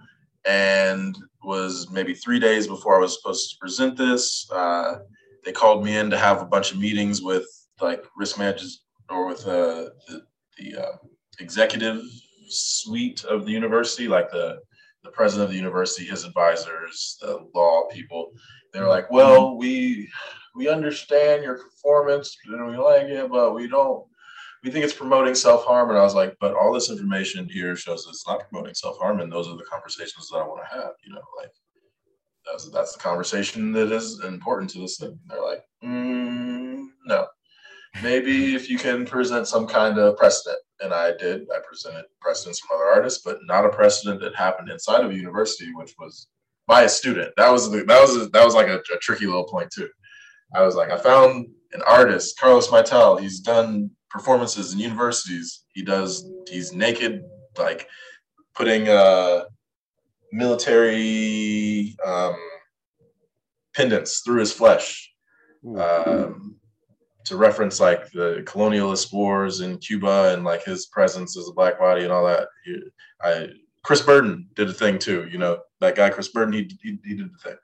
[0.45, 4.49] and was maybe three days before I was supposed to present this.
[4.51, 4.99] Uh,
[5.43, 7.45] they called me in to have a bunch of meetings with
[7.79, 10.21] like risk managers or with uh, the,
[10.57, 10.97] the uh,
[11.39, 12.01] executive
[12.47, 14.59] suite of the university, like the
[15.03, 18.33] the president of the university, his advisors, the law people.
[18.73, 20.09] They were like, "Well, we
[20.55, 24.05] we understand your performance and we like it, but we don't.
[24.63, 27.75] We think it's promoting self harm." And I was like, "But all this information here
[27.75, 30.61] shows that it's not promoting self harm, and those are the conversations that I want
[30.63, 30.91] to have.
[31.03, 31.51] You know, like
[32.45, 37.27] that's that's the conversation that is important to this thing." And they're like, mm, "No."
[38.01, 41.47] Maybe if you can present some kind of precedent, and I did.
[41.53, 45.15] I presented precedents from other artists, but not a precedent that happened inside of a
[45.15, 46.29] university, which was
[46.71, 47.33] by a student.
[47.35, 49.89] That was the, that was that was like a, a tricky little point too.
[50.55, 53.17] I was like, I found an artist, Carlos Martiel.
[53.17, 55.65] He's done performances in universities.
[55.73, 56.25] He does.
[56.49, 57.23] He's naked,
[57.57, 57.89] like
[58.55, 59.43] putting uh,
[60.31, 62.37] military um,
[63.75, 65.11] pendants through his flesh.
[65.77, 66.55] Um,
[67.25, 71.77] to reference like the colonialist wars in Cuba and like his presence as a black
[71.77, 72.47] body and all that.
[73.21, 73.49] I
[73.83, 75.27] Chris Burden did a thing too.
[75.31, 76.53] You know that guy Chris Burden.
[76.53, 77.57] He he, he did the thing.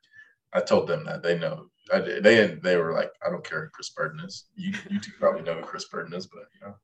[0.54, 1.68] I told them that they know.
[1.94, 2.00] I.
[2.00, 4.46] They they were like, I don't care who Chris Burden is.
[4.56, 6.76] You you two probably know who Chris Burden is, but you know,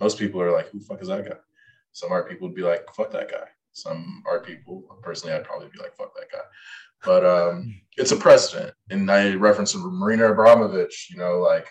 [0.00, 1.36] most people are like, who the fuck is that guy?
[1.92, 3.46] Some art people would be like, fuck that guy.
[3.72, 6.44] Some art people, personally, I'd probably be like, fuck that guy.
[7.04, 11.08] But um, it's a precedent, and I reference Marina Abramovich.
[11.10, 11.66] You know, like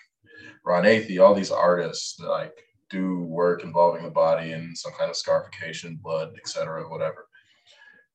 [0.66, 2.54] Ron Athey, all these artists like
[2.92, 7.28] do work involving the body and some kind of scarification, blood, etc., whatever.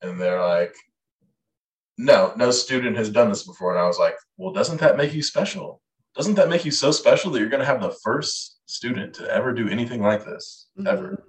[0.03, 0.75] And they're like,
[1.99, 3.71] no, no student has done this before.
[3.71, 5.81] And I was like, well, doesn't that make you special?
[6.15, 9.31] Doesn't that make you so special that you're going to have the first student to
[9.31, 10.87] ever do anything like this, mm-hmm.
[10.87, 11.25] ever?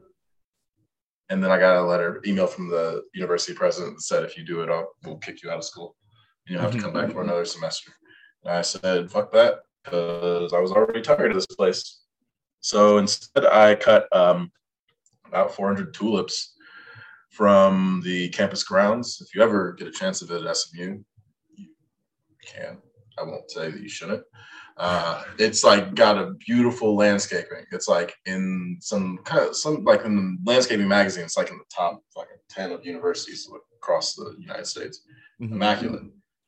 [1.29, 4.45] And then I got a letter, email from the university president that said, if you
[4.45, 5.95] do it, I'll, we'll kick you out of school.
[6.45, 7.91] And you'll have to come back for another semester.
[8.43, 12.01] And I said, fuck that, because I was already tired of this place.
[12.62, 14.52] So instead, I cut um,
[15.26, 16.54] about 400 tulips
[17.30, 19.22] from the campus grounds.
[19.22, 21.00] If you ever get a chance to visit SMU,
[21.56, 21.67] you
[22.43, 22.78] can.
[23.17, 24.24] I won't say that you shouldn't.
[24.78, 27.65] Uh, it's like got a beautiful landscaping.
[27.72, 31.24] It's like in some kind of some like in the landscaping magazine.
[31.24, 35.02] It's like in the top like ten of universities across the United States.
[35.41, 35.54] Mm-hmm.
[35.54, 36.04] Immaculate.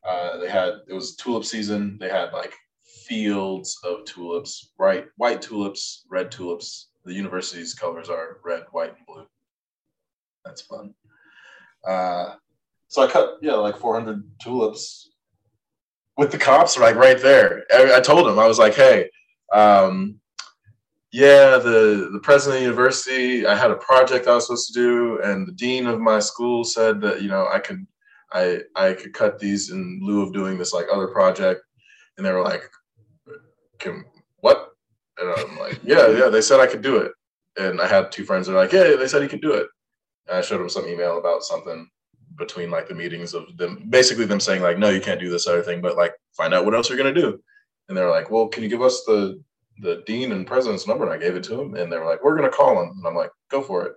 [0.07, 1.97] Uh, they had it was tulip season.
[1.99, 2.53] They had like
[3.09, 5.07] fields of tulips, right?
[5.17, 6.89] White tulips, red tulips.
[7.05, 9.25] The university's colors are red, white, and blue.
[10.45, 10.93] That's fun.
[11.85, 12.35] Uh,
[12.87, 15.09] so I cut, yeah, like 400 tulips
[16.17, 17.63] with the cops, like right there.
[17.73, 19.09] I, I told him, I was like, hey,
[19.53, 20.19] um,
[21.11, 24.73] yeah, the, the president of the university, I had a project I was supposed to
[24.73, 27.87] do, and the dean of my school said that, you know, I could,
[28.31, 31.61] I, I could cut these in lieu of doing this like other project.
[32.17, 32.63] And they were like,
[33.79, 34.05] can,
[34.41, 34.69] what?
[35.17, 37.11] And I'm like, yeah, yeah, they said I could do it.
[37.57, 39.67] And I had two friends that are like, yeah, they said you could do it.
[40.27, 41.89] And I showed them some email about something
[42.37, 45.47] between like the meetings of them, basically them saying like, no, you can't do this
[45.47, 47.39] other thing, but like find out what else you're gonna do.
[47.87, 49.41] And they're like, well, can you give us the
[49.81, 51.03] the dean and president's number?
[51.03, 52.89] And I gave it to them, and they were like, we're gonna call him.
[52.89, 53.93] And I'm like, go for it.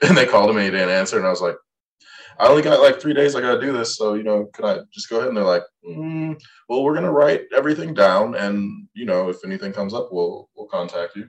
[0.08, 1.18] And they called him, and he didn't answer.
[1.18, 1.56] And I was like,
[2.38, 3.34] I only got like three days.
[3.34, 5.28] I gotta do this, so you know, can I just go ahead?
[5.28, 9.72] And they're like, mm, well, we're gonna write everything down, and you know, if anything
[9.72, 11.28] comes up, we'll we'll contact you.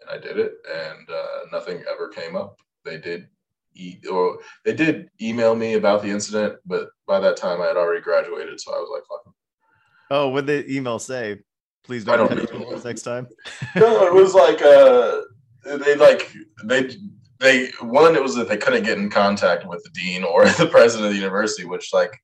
[0.00, 2.56] And I did it, and uh, nothing ever came up.
[2.84, 3.28] They did
[3.74, 7.76] e- or they did email me about the incident, but by that time I had
[7.76, 9.34] already graduated, so I was like, "Fuck."
[10.10, 11.40] Oh, what did the email say?
[11.82, 13.26] Please don't, I don't next time.
[13.76, 15.20] no, it was like uh,
[15.64, 16.32] they like
[16.64, 16.96] they
[17.40, 20.66] they one it was that they couldn't get in contact with the dean or the
[20.66, 22.16] president of the university, which like,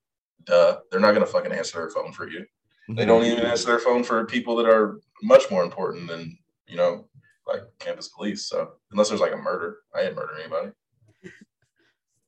[0.44, 2.44] duh, they're not gonna fucking answer their phone for you.
[2.88, 6.36] They don't even answer their phone for people that are much more important than
[6.70, 7.04] you know,
[7.46, 8.46] like campus police.
[8.46, 10.70] So unless there's like a murder, I didn't murder anybody.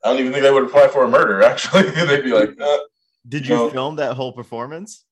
[0.04, 1.42] I don't even think they would apply for a murder.
[1.44, 2.78] Actually, they'd be like, uh,
[3.28, 3.70] "Did you no.
[3.70, 5.04] film that whole performance?"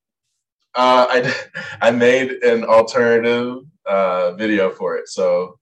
[0.74, 1.34] Uh, I
[1.80, 5.58] I made an alternative uh, video for it, so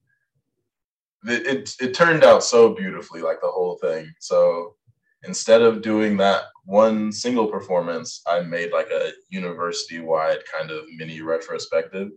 [1.25, 4.11] it, it it turned out so beautifully, like the whole thing.
[4.19, 4.75] So
[5.23, 10.83] instead of doing that one single performance, I made like a university wide kind of
[10.97, 12.09] mini retrospective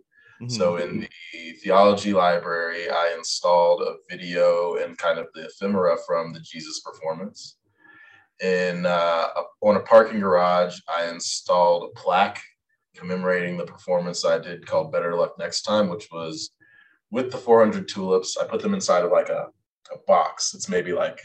[0.43, 0.55] Mm-hmm.
[0.55, 1.01] So in
[1.33, 6.81] the theology library, I installed a video and kind of the ephemera from the Jesus
[6.81, 7.59] performance.
[8.43, 9.29] In uh,
[9.61, 12.41] on a parking garage, I installed a plaque
[12.97, 16.51] commemorating the performance I did called Better Luck Next Time, which was
[17.13, 18.37] with the 400 tulips.
[18.37, 19.47] I put them inside of like a,
[19.93, 20.55] a box.
[20.55, 21.21] It's maybe like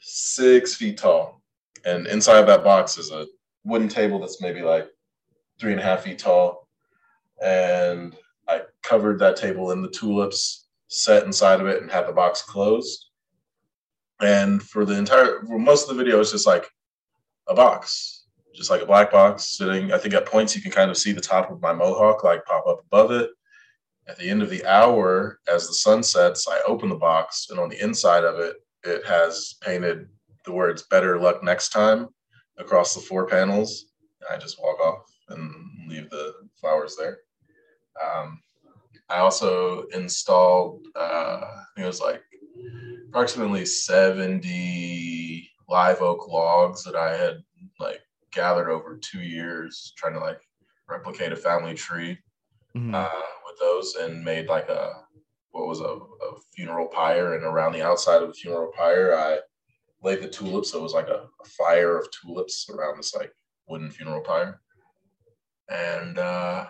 [0.00, 1.40] six feet tall.
[1.84, 3.26] And inside of that box is a
[3.62, 4.88] wooden table that's maybe like
[5.60, 6.64] three and a half feet tall
[7.42, 8.16] and
[8.48, 12.42] I covered that table in the tulips, set inside of it, and had the box
[12.42, 13.06] closed.
[14.20, 16.66] And for the entire, for most of the video, it's just like
[17.48, 19.92] a box, just like a black box sitting.
[19.92, 22.44] I think at points you can kind of see the top of my mohawk like
[22.44, 23.30] pop up above it.
[24.06, 27.58] At the end of the hour, as the sun sets, I open the box, and
[27.58, 30.08] on the inside of it, it has painted
[30.44, 32.08] the words "Better luck next time"
[32.58, 33.86] across the four panels.
[34.30, 35.50] I just walk off and
[35.88, 37.20] leave the flowers there.
[38.02, 38.40] Um,
[39.08, 42.22] I also installed, uh, I think it was like
[43.08, 47.42] approximately 70 live oak logs that I had
[47.80, 48.00] like
[48.32, 50.40] gathered over two years trying to like
[50.88, 52.18] replicate a family tree
[52.76, 52.94] Mhm.
[52.94, 53.22] uh,
[53.54, 54.92] with those and made like a
[55.50, 57.34] what was a, a funeral pyre.
[57.34, 59.38] And around the outside of the funeral pyre I
[60.02, 60.70] laid the tulips.
[60.70, 63.32] So it was like a, a fire of tulips around this like
[63.68, 64.60] wooden funeral pyre.
[65.68, 66.66] And uh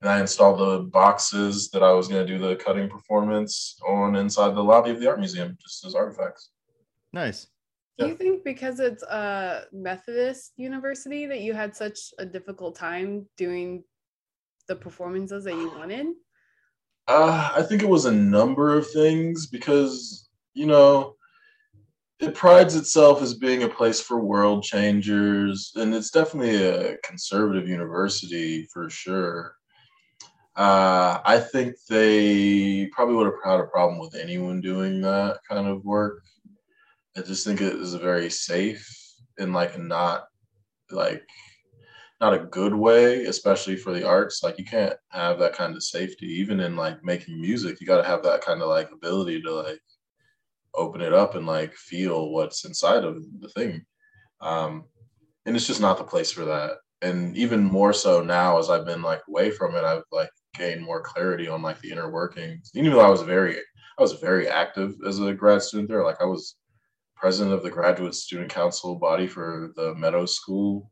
[0.00, 4.14] and I installed the boxes that I was going to do the cutting performance on
[4.14, 6.50] inside the lobby of the art museum just as artifacts.
[7.12, 7.48] Nice.
[7.98, 13.26] Do you think because it's a Methodist university that you had such a difficult time
[13.36, 13.82] doing
[14.68, 16.06] the performances that you wanted?
[17.08, 21.16] Uh, I think it was a number of things because, you know,
[22.20, 27.68] it prides itself as being a place for world changers, and it's definitely a conservative
[27.68, 29.54] university for sure.
[30.56, 35.68] Uh, I think they probably would have had a problem with anyone doing that kind
[35.68, 36.22] of work.
[37.16, 38.86] I just think it is very safe
[39.38, 40.24] and like not
[40.90, 41.22] like
[42.20, 44.42] not a good way, especially for the arts.
[44.42, 47.80] Like you can't have that kind of safety, even in like making music.
[47.80, 49.80] You got to have that kind of like ability to like
[50.74, 53.84] open it up and like feel what's inside of the thing.
[54.40, 54.84] Um,
[55.46, 56.72] and it's just not the place for that.
[57.02, 60.82] And even more so now, as I've been like away from it, I've like gained
[60.82, 62.72] more clarity on like the inner workings.
[62.74, 66.04] Even though I was very, I was very active as a grad student there.
[66.04, 66.56] Like I was
[67.16, 70.90] president of the graduate student council body for the Meadows School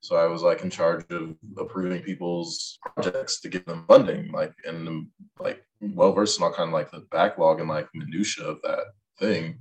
[0.00, 4.52] so I was like in charge of approving people's projects to give them funding, like
[4.64, 8.62] and like well versed in all kind of like the backlog and like minutia of
[8.62, 8.84] that
[9.18, 9.58] thing,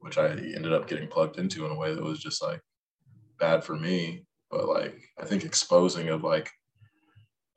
[0.00, 2.60] which I ended up getting plugged into in a way that was just like
[3.38, 4.24] bad for me.
[4.50, 6.50] But like I think exposing of like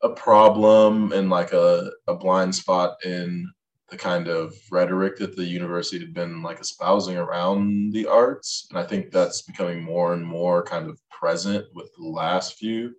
[0.02, 3.52] a problem and like a, a blind spot in
[3.91, 8.65] the kind of rhetoric that the university had been like espousing around the arts.
[8.69, 12.95] And I think that's becoming more and more kind of present with the last few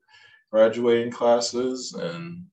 [0.53, 1.95] graduating classes.
[1.95, 2.45] And,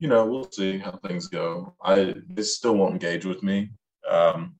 [0.00, 1.76] you know, we'll see how things go.
[1.80, 3.70] I they still won't engage with me.
[4.10, 4.56] Um,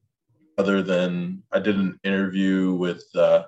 [0.57, 3.43] other than I did an interview with uh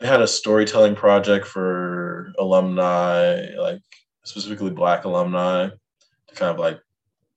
[0.00, 3.82] they had a storytelling project for alumni, like
[4.24, 6.80] specifically black alumni, to kind of like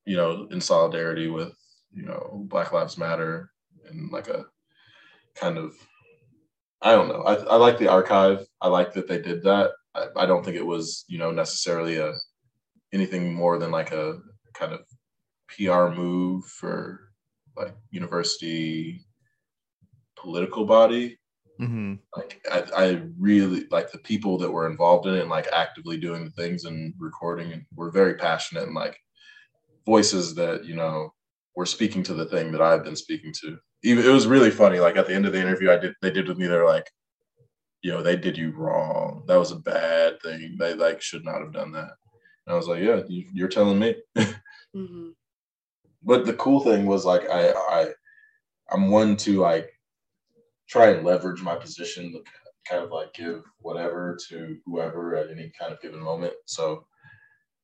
[0.07, 1.53] you know, in solidarity with,
[1.93, 3.51] you know, Black Lives Matter
[3.89, 4.45] and like a
[5.35, 5.75] kind of,
[6.81, 7.21] I don't know.
[7.23, 8.45] I, I like the archive.
[8.61, 9.71] I like that they did that.
[9.95, 12.13] I, I don't think it was, you know, necessarily a
[12.93, 14.19] anything more than like a
[14.53, 14.81] kind of
[15.47, 17.11] PR move for
[17.57, 19.05] like university
[20.15, 21.17] political body.
[21.59, 25.47] hmm Like I, I really like the people that were involved in it and like
[25.53, 28.97] actively doing the things and recording and were very passionate and like
[29.87, 31.11] voices that you know
[31.55, 33.57] were speaking to the thing that I've been speaking to.
[33.83, 34.79] Even it was really funny.
[34.79, 36.45] Like at the end of the interview, I did they did with me.
[36.45, 36.87] They're like,
[37.81, 39.23] you know, they did you wrong.
[39.27, 40.57] That was a bad thing.
[40.59, 41.91] They like should not have done that.
[42.45, 43.95] And I was like, yeah, you, you're telling me.
[44.75, 45.09] hmm
[46.03, 47.87] but the cool thing was like I I
[48.71, 49.69] I'm one to like
[50.67, 52.23] try and leverage my position to
[52.67, 56.33] kind of like give whatever to whoever at any kind of given moment.
[56.45, 56.85] So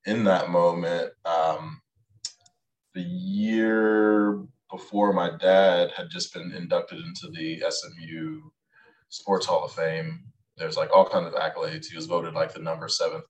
[0.06, 1.80] in that moment, um,
[2.94, 8.40] the year before my dad had just been inducted into the SMU
[9.08, 10.24] Sports Hall of Fame.
[10.56, 11.86] There's like all kinds of accolades.
[11.86, 13.22] He was voted like the number seven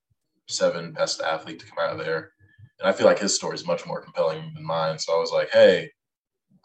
[0.47, 2.31] seven best athlete to come out of there.
[2.79, 4.99] And I feel like his story is much more compelling than mine.
[4.99, 5.89] So I was like, hey,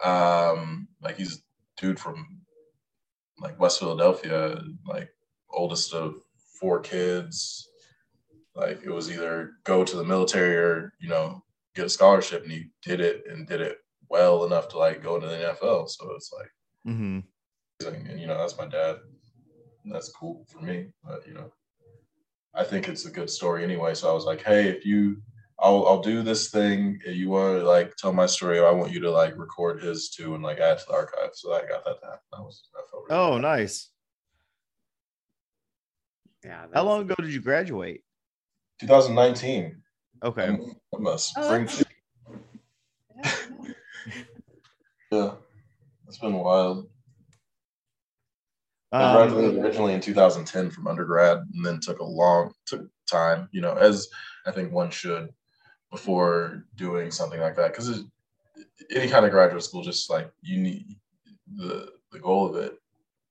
[0.04, 2.42] um, like he's a dude from
[3.38, 5.08] like West Philadelphia, like
[5.50, 6.14] oldest of
[6.60, 7.68] four kids.
[8.54, 11.42] Like it was either go to the military or, you know,
[11.74, 13.78] get a scholarship and he did it and did it
[14.08, 15.88] well enough to like go into the NFL.
[15.88, 16.50] So it's like
[16.84, 17.20] hmm
[17.86, 18.96] and you know, that's my dad.
[19.86, 20.92] That's cool for me.
[21.02, 21.50] But you know,
[22.54, 23.94] I think it's a good story anyway.
[23.94, 25.22] So I was like, hey, if you
[25.58, 26.98] I'll I'll do this thing.
[27.06, 30.10] If you want to like tell my story, I want you to like record his
[30.10, 31.30] too and like add to the archive.
[31.34, 32.20] So I got that to happen.
[32.32, 33.42] That was that felt really Oh, good.
[33.42, 33.90] nice.
[36.44, 36.66] Yeah.
[36.72, 38.02] How long ago did you graduate?
[38.80, 39.82] 2019.
[40.22, 40.44] Okay.
[40.44, 41.84] I'm, I'm a Oh, spring that's-
[43.16, 43.56] yeah.
[45.12, 45.32] Yeah,
[46.06, 46.88] it's been wild.
[48.92, 53.48] I Um, graduated originally in 2010 from undergrad, and then took a long took time,
[53.50, 54.08] you know, as
[54.46, 55.30] I think one should
[55.90, 57.72] before doing something like that.
[57.72, 58.04] Because
[58.94, 60.96] any kind of graduate school, just like you need
[61.56, 62.78] the the goal of it,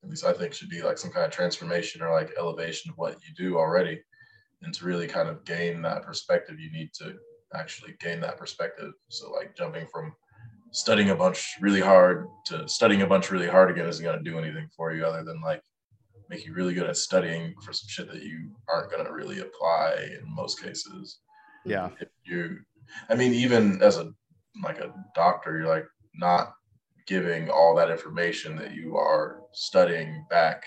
[0.04, 2.98] at least I think, should be like some kind of transformation or like elevation of
[2.98, 4.02] what you do already.
[4.62, 7.16] And to really kind of gain that perspective, you need to
[7.53, 8.91] actually gain that perspective.
[9.10, 10.14] So like jumping from
[10.72, 14.30] studying a bunch really hard to studying a bunch really hard again isn't going to
[14.30, 15.64] do anything for you other than like
[16.30, 19.95] make you really good at studying for some shit that you aren't gonna really apply
[20.20, 21.20] in most cases.
[21.66, 21.89] Yeah.
[21.99, 22.60] If you,
[23.10, 24.12] I mean, even as a
[24.64, 26.53] like a doctor, you're like not
[27.07, 30.64] giving all that information that you are studying back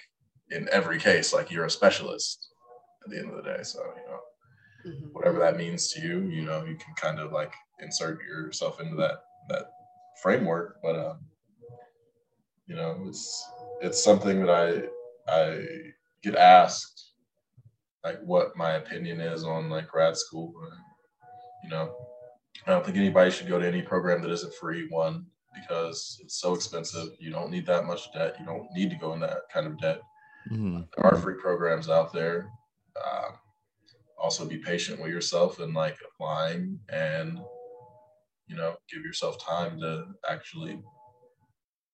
[0.51, 1.33] in every case.
[1.33, 2.52] Like you're a specialist
[3.05, 3.63] at the end of the day.
[3.63, 4.21] So you know
[4.85, 5.13] Mhm.
[5.13, 8.97] whatever that means to you you know you can kind of like insert yourself into
[8.97, 9.71] that that
[10.23, 11.19] framework but um
[12.67, 13.49] you know it's
[13.81, 15.65] it's something that i i
[16.25, 17.13] get asked
[18.05, 20.81] like what my opinion is on like grad school and,
[21.63, 21.95] you know
[22.67, 25.25] i don't think anybody should go to any program that isn't free one
[25.55, 29.13] because it's so expensive you don't need that much debt you don't need to go
[29.13, 30.01] in that kind of debt
[30.51, 30.89] Mhm.
[30.97, 32.51] there are free programs out there.
[32.97, 33.35] Um,
[34.19, 37.39] also, be patient with yourself and like applying, and
[38.47, 40.81] you know, give yourself time to actually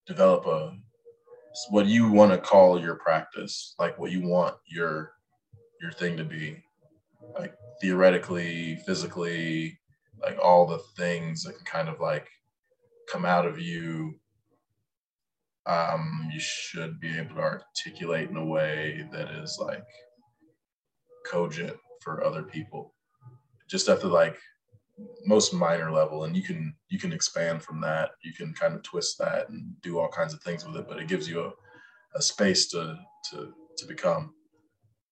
[0.07, 0.77] develop a
[1.71, 5.13] what you want to call your practice, like what you want your
[5.81, 6.63] your thing to be,
[7.39, 9.79] like theoretically, physically,
[10.21, 12.29] like all the things that can kind of like
[13.11, 14.15] come out of you
[15.69, 19.85] um, you should be able to articulate in a way that is like
[21.29, 22.95] cogent for other people
[23.69, 24.39] just at the like
[25.25, 28.83] most minor level and you can you can expand from that you can kind of
[28.83, 31.51] twist that and do all kinds of things with it but it gives you a,
[32.17, 32.99] a space to
[33.31, 34.35] to to become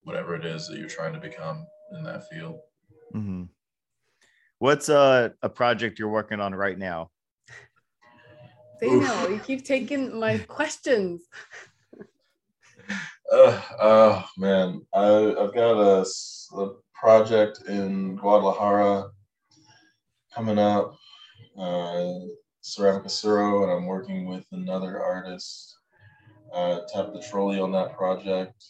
[0.02, 1.64] whatever it is that you're trying to become
[1.96, 2.58] in that field
[3.14, 3.44] mm-hmm.
[4.58, 7.10] What's uh, a project you're working on right now?
[8.80, 9.02] Say Oof.
[9.02, 9.28] no.
[9.28, 11.22] You keep taking my questions.
[13.32, 16.06] Uh, oh man, I, I've got a
[16.94, 19.08] project in Guadalajara
[20.32, 20.96] coming up,
[21.58, 22.12] uh,
[22.62, 25.76] Ceramica Suro, and I'm working with another artist,
[26.52, 28.64] uh, Tabitha Trolley on that project.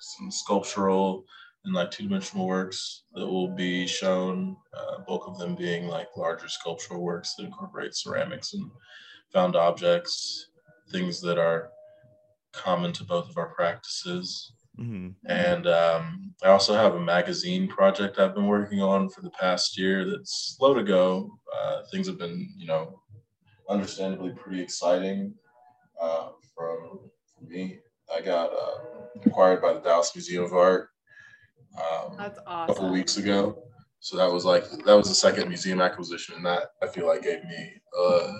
[0.00, 1.24] Some sculptural
[1.64, 4.54] and like two-dimensional works that will be shown.
[4.76, 8.70] Uh, bulk of them being like larger sculptural works that incorporate ceramics and
[9.32, 10.50] found objects,
[10.90, 11.70] things that are
[12.56, 14.52] common to both of our practices.
[14.78, 15.14] Mhm.
[15.26, 19.78] And um, I also have a magazine project I've been working on for the past
[19.78, 21.38] year that's slow to go.
[21.56, 23.00] Uh, things have been, you know,
[23.68, 25.34] understandably pretty exciting
[26.00, 27.00] uh, from,
[27.32, 27.78] for me.
[28.14, 28.80] I got uh,
[29.24, 30.88] acquired by the Dallas Museum of Art
[31.78, 33.62] um, That's a couple weeks ago.
[34.00, 37.22] So that was like that was the second museum acquisition, and that I feel like
[37.22, 38.32] gave me uh,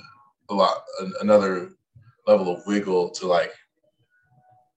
[0.51, 1.71] a lot an, another
[2.27, 3.53] level of wiggle to like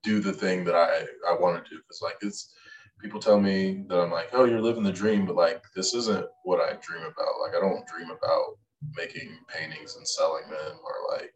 [0.08, 1.78] do the thing that I I want to do.
[1.78, 2.54] Because like it's
[3.02, 6.26] people tell me that I'm like, oh, you're living the dream, but like this isn't
[6.44, 7.42] what I dream about.
[7.44, 8.58] Like I don't dream about
[8.96, 11.34] making paintings and selling them, or like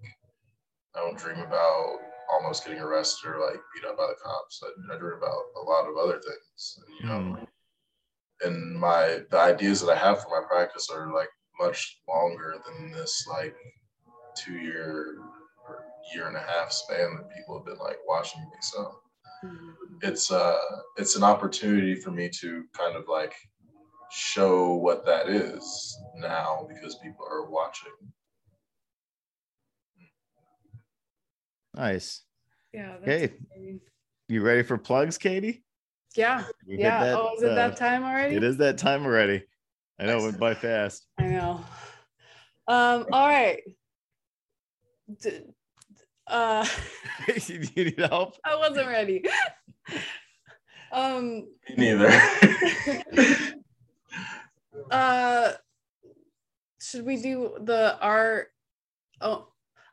[0.95, 1.97] I don't dream about
[2.32, 4.63] almost getting arrested or like beat up by the cops.
[4.63, 6.80] I, I dream about a lot of other things.
[7.01, 8.47] You know, mm-hmm.
[8.47, 12.91] and my the ideas that I have for my practice are like much longer than
[12.91, 13.55] this like
[14.36, 15.17] two year
[16.14, 18.57] year and a half span that people have been like watching me.
[18.62, 18.99] So
[19.43, 19.74] Mhm.
[20.01, 20.59] it's uh
[20.97, 23.34] it's an opportunity for me to kind of like
[24.12, 27.91] show what that is now because people are watching.
[31.74, 32.24] Nice.
[32.74, 32.97] Yeah.
[33.03, 33.82] Hey, amazing.
[34.28, 35.64] You ready for plugs, Katie?
[36.16, 36.45] Yeah.
[36.68, 36.99] We Yeah.
[36.99, 38.36] that, oh, is it uh, that time already?
[38.36, 39.45] It is that time already.
[39.99, 41.05] I know it went by fast.
[41.18, 41.64] I know.
[42.68, 43.62] Um, all right.
[45.22, 45.41] D-
[46.32, 46.65] uh,
[47.47, 48.38] you need help?
[48.43, 49.23] I wasn't ready.
[50.91, 52.09] um, Me neither.
[54.91, 55.51] uh,
[56.79, 58.47] should we do the our?
[59.19, 59.49] Oh,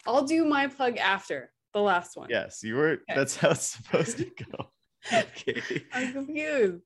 [0.07, 2.28] I'll do my plug after the last one.
[2.30, 2.99] Yes, you were.
[3.14, 4.70] That's how it's supposed to go.
[5.12, 5.84] Okay.
[5.93, 6.82] I'm confused.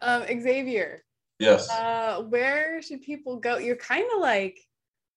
[0.00, 1.00] Um, Xxavier,
[1.38, 1.68] yes.
[1.70, 3.58] uh, where should people go?
[3.58, 4.58] You're kind of like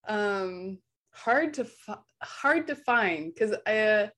[0.06, 0.78] um
[1.18, 4.08] hard to fi- hard to find because I uh,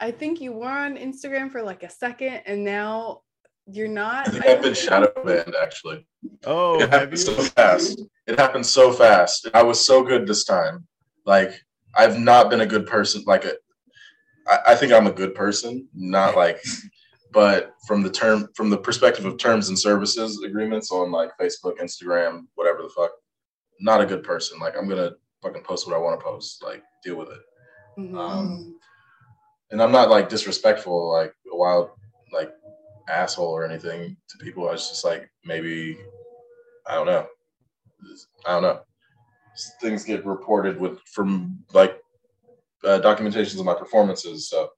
[0.00, 3.22] I think you were on Instagram for like a second and now
[3.66, 4.28] you're not.
[4.28, 6.06] I think I've been shadow banned actually.
[6.44, 8.02] Oh, it happened so fast.
[8.26, 9.48] It happened so fast.
[9.54, 10.86] I was so good this time.
[11.24, 11.52] Like
[11.96, 13.22] I've not been a good person.
[13.26, 13.54] Like a,
[14.46, 16.60] I, I think I'm a good person, not like,
[17.32, 21.78] but from the term, from the perspective of terms and services agreements on like Facebook,
[21.78, 23.12] Instagram, whatever the fuck,
[23.80, 24.58] not a good person.
[24.58, 25.12] Like I'm gonna
[25.42, 26.62] fucking post what I want to post.
[26.62, 27.40] Like deal with it.
[27.98, 28.16] Mhm.
[28.16, 28.78] Um,
[29.70, 31.90] and I'm not like disrespectful, like a wild
[32.32, 32.52] like
[33.08, 34.68] asshole or anything to people.
[34.68, 35.98] I was just like maybe
[36.86, 37.26] I don't know.
[38.46, 38.80] I don't know.
[39.80, 41.98] Things get reported with from like
[42.84, 44.48] uh, documentations of my performances.
[44.48, 44.70] So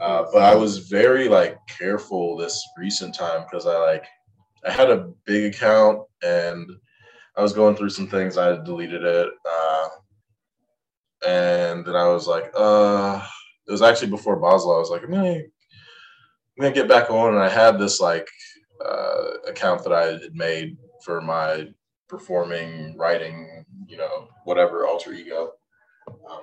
[0.00, 4.04] Uh, but I was very like careful this recent time because I like
[4.66, 6.68] I had a big account and
[7.36, 8.38] I was going through some things.
[8.38, 9.88] I deleted it, uh,
[11.26, 13.22] and then I was like, uh,
[13.68, 14.74] it was actually before Basel.
[14.74, 15.42] I was like, I'm gonna, I'm
[16.58, 18.26] gonna get back on, and I had this like
[18.84, 21.68] uh, account that I had made for my
[22.08, 25.52] performing, writing, you know, whatever alter ego,
[26.08, 26.42] um,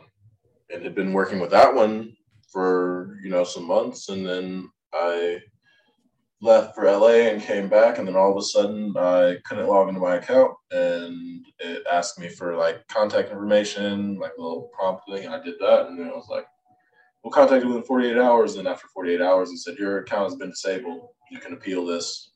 [0.71, 2.15] and had been working with that one
[2.51, 5.39] for you know some months, and then I
[6.43, 9.87] left for LA and came back, and then all of a sudden I couldn't log
[9.87, 15.03] into my account, and it asked me for like contact information, like a little prompt
[15.07, 16.45] thing, and I did that, and then I was like,
[17.23, 20.35] "We'll contact you within 48 hours." And after 48 hours, it said your account has
[20.35, 21.07] been disabled.
[21.31, 22.33] You can appeal this,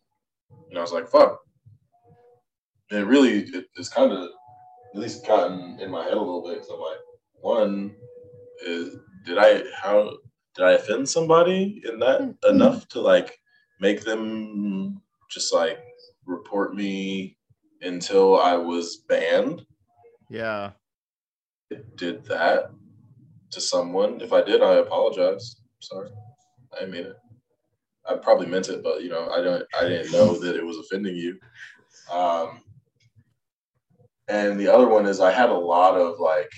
[0.69, 1.39] and I was like, "Fuck."
[2.89, 4.29] And it really, it, it's kind of
[4.93, 6.97] at least gotten in my head a little bit because I'm like,
[7.41, 7.95] one,
[8.65, 8.95] is,
[9.25, 10.17] did I how
[10.55, 12.55] did I offend somebody in that Mm-hmm.
[12.55, 13.37] enough to like
[13.79, 15.79] make them just like
[16.25, 17.37] report me
[17.81, 19.65] until I was banned?
[20.29, 20.71] Yeah.
[21.69, 22.71] It did that
[23.51, 24.21] to someone.
[24.21, 25.57] If I did, I apologize.
[25.79, 26.09] Sorry,
[26.79, 27.17] I mean it.
[28.09, 29.63] I probably meant it, but you know, I don't.
[29.79, 31.37] I didn't know that it was offending you.
[32.11, 32.61] Um,
[34.29, 36.51] and the other one is I had a lot of like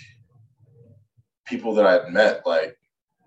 [1.45, 2.75] people that I'd met like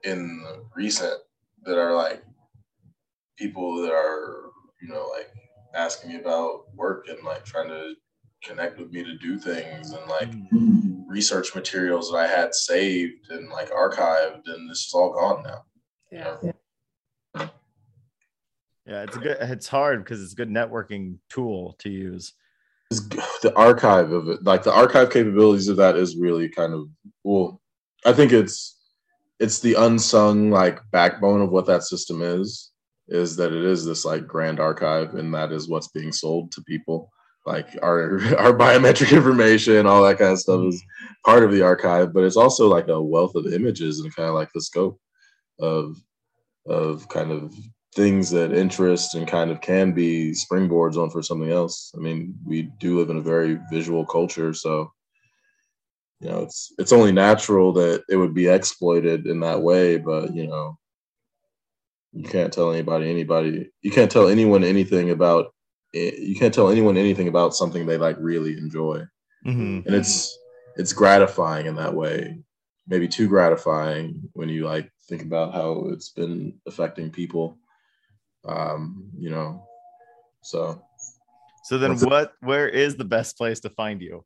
[0.05, 0.45] in
[0.76, 1.18] recent
[1.64, 2.22] that are like
[3.37, 5.28] people that are you know like
[5.74, 7.95] asking me about work and like trying to
[8.45, 11.05] connect with me to do things and like Mm.
[11.09, 15.64] research materials that I had saved and like archived and this is all gone now.
[16.11, 16.53] Yeah.
[18.85, 19.37] Yeah, it's a good.
[19.41, 22.33] It's hard because it's a good networking tool to use.
[22.91, 23.01] It's
[23.41, 26.89] the archive of it, like the archive capabilities of that is really kind of
[27.22, 27.61] well,
[28.05, 28.76] I think it's
[29.39, 32.72] it's the unsung like backbone of what that system is,
[33.09, 36.62] is that it is this like grand archive and that is what's being sold to
[36.62, 37.11] people.
[37.44, 40.82] Like our our biometric information, all that kind of stuff is
[41.24, 44.34] part of the archive, but it's also like a wealth of images and kind of
[44.34, 44.98] like the scope
[45.59, 45.96] of
[46.66, 47.55] of kind of
[47.94, 51.92] things that interest and kind of can be springboards on for something else.
[51.94, 54.90] I mean, we do live in a very visual culture, so
[56.20, 60.34] you know, it's it's only natural that it would be exploited in that way, but
[60.34, 60.78] you know,
[62.13, 65.53] you can't tell anybody anybody you can't tell anyone anything about
[65.93, 66.19] it.
[66.19, 69.05] you can't tell anyone anything about something they like really enjoy.
[69.47, 69.87] Mhm.
[69.87, 70.39] And it's
[70.77, 72.39] it's gratifying in that way.
[72.87, 77.59] Maybe too gratifying when you like think about how it's been affecting people
[78.45, 79.67] um, you know.
[80.43, 80.83] So
[81.65, 82.33] So then, what?
[82.41, 84.25] Where is the best place to find you?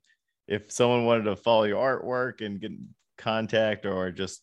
[0.48, 4.42] If someone wanted to follow your artwork and get in contact, or just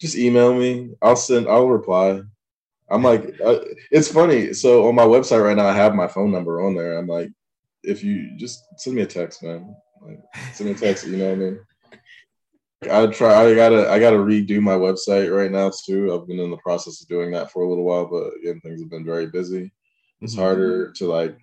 [0.00, 0.94] just email me.
[1.02, 1.48] I'll send.
[1.48, 2.22] I'll reply.
[2.90, 3.58] I'm like, uh,
[3.90, 4.52] it's funny.
[4.54, 6.96] So on my website right now, I have my phone number on there.
[6.96, 7.30] I'm like,
[7.82, 9.74] if you just send me a text, man.
[10.02, 10.20] Like,
[10.54, 11.06] send me a text.
[11.06, 11.60] You know what I mean?
[12.90, 13.44] I try.
[13.44, 13.90] I gotta.
[13.90, 16.14] I gotta redo my website right now too.
[16.14, 18.80] I've been in the process of doing that for a little while, but again, things
[18.80, 19.72] have been very busy.
[20.20, 20.38] It's Mhm.
[20.38, 21.36] harder to like.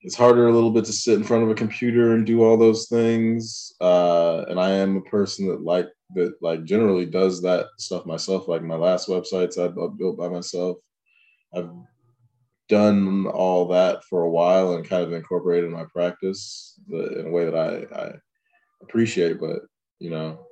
[0.00, 2.56] It's harder a little bit to sit in front of a computer and do all
[2.56, 3.72] those things.
[3.80, 8.48] Uh, and I am a person that like that like generally does that stuff myself.
[8.48, 10.78] Like my last websites I I built by myself.
[11.54, 11.70] I've
[12.68, 17.26] done all that for a while and kind of incorporated in my practice the, in
[17.26, 18.12] a way that I, I
[18.82, 19.40] appreciate.
[19.40, 19.62] But
[19.98, 20.46] you know,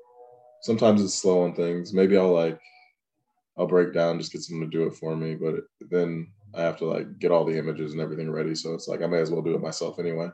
[0.62, 1.92] sometimes it's slow on things.
[1.94, 2.60] Maybe I'll like
[3.56, 5.34] I'll break down, just get someone to do it for me.
[5.34, 8.54] But then I have to like get all the images and everything ready.
[8.54, 10.30] So it's like I may as well do it myself anyway.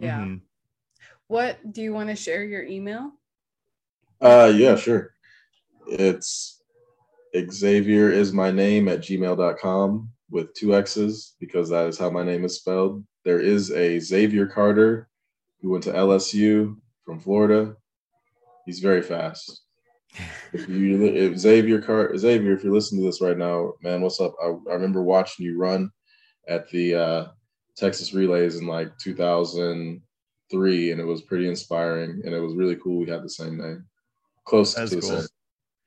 [0.00, 0.20] Yeah.
[0.20, 0.42] Mhm.
[1.28, 3.12] What do you want to share your email?
[4.20, 5.14] Uh yeah, sure.
[5.86, 6.62] It's
[7.50, 12.44] Xavier is my name at gmail.com with two X's because that is how my name
[12.44, 13.04] is spelled.
[13.24, 15.08] There is a Xavier Carter
[15.60, 17.76] who went to LSU from Florida.
[18.64, 19.62] He's very fast.
[20.52, 24.20] If you if Xavier Car Xavier, if you're listening to this right now, man, what's
[24.20, 24.34] up?
[24.42, 25.90] I, I remember watching you run
[26.48, 27.26] at the uh,
[27.76, 33.00] Texas Relays in like 2003, and it was pretty inspiring, and it was really cool.
[33.00, 33.84] We had the same name,
[34.46, 35.10] close That's to the cool.
[35.20, 35.28] same.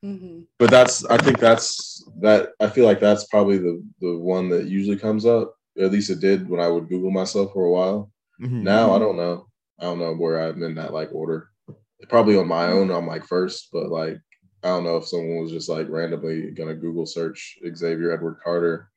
[0.05, 0.39] Mm-hmm.
[0.59, 4.67] But that's I think that's that I feel like that's probably the the one that
[4.67, 5.55] usually comes up.
[5.77, 8.11] At least it did when I would Google myself for a while.
[8.41, 8.63] Mhm.
[8.63, 9.47] Now I don't know.
[9.79, 11.49] I don't know where I'm in that like order.
[12.07, 14.17] Probably on my own, I'm like first, but like
[14.63, 18.89] I don't know if someone was just like randomly gonna Google search Xxavier Edward Carter,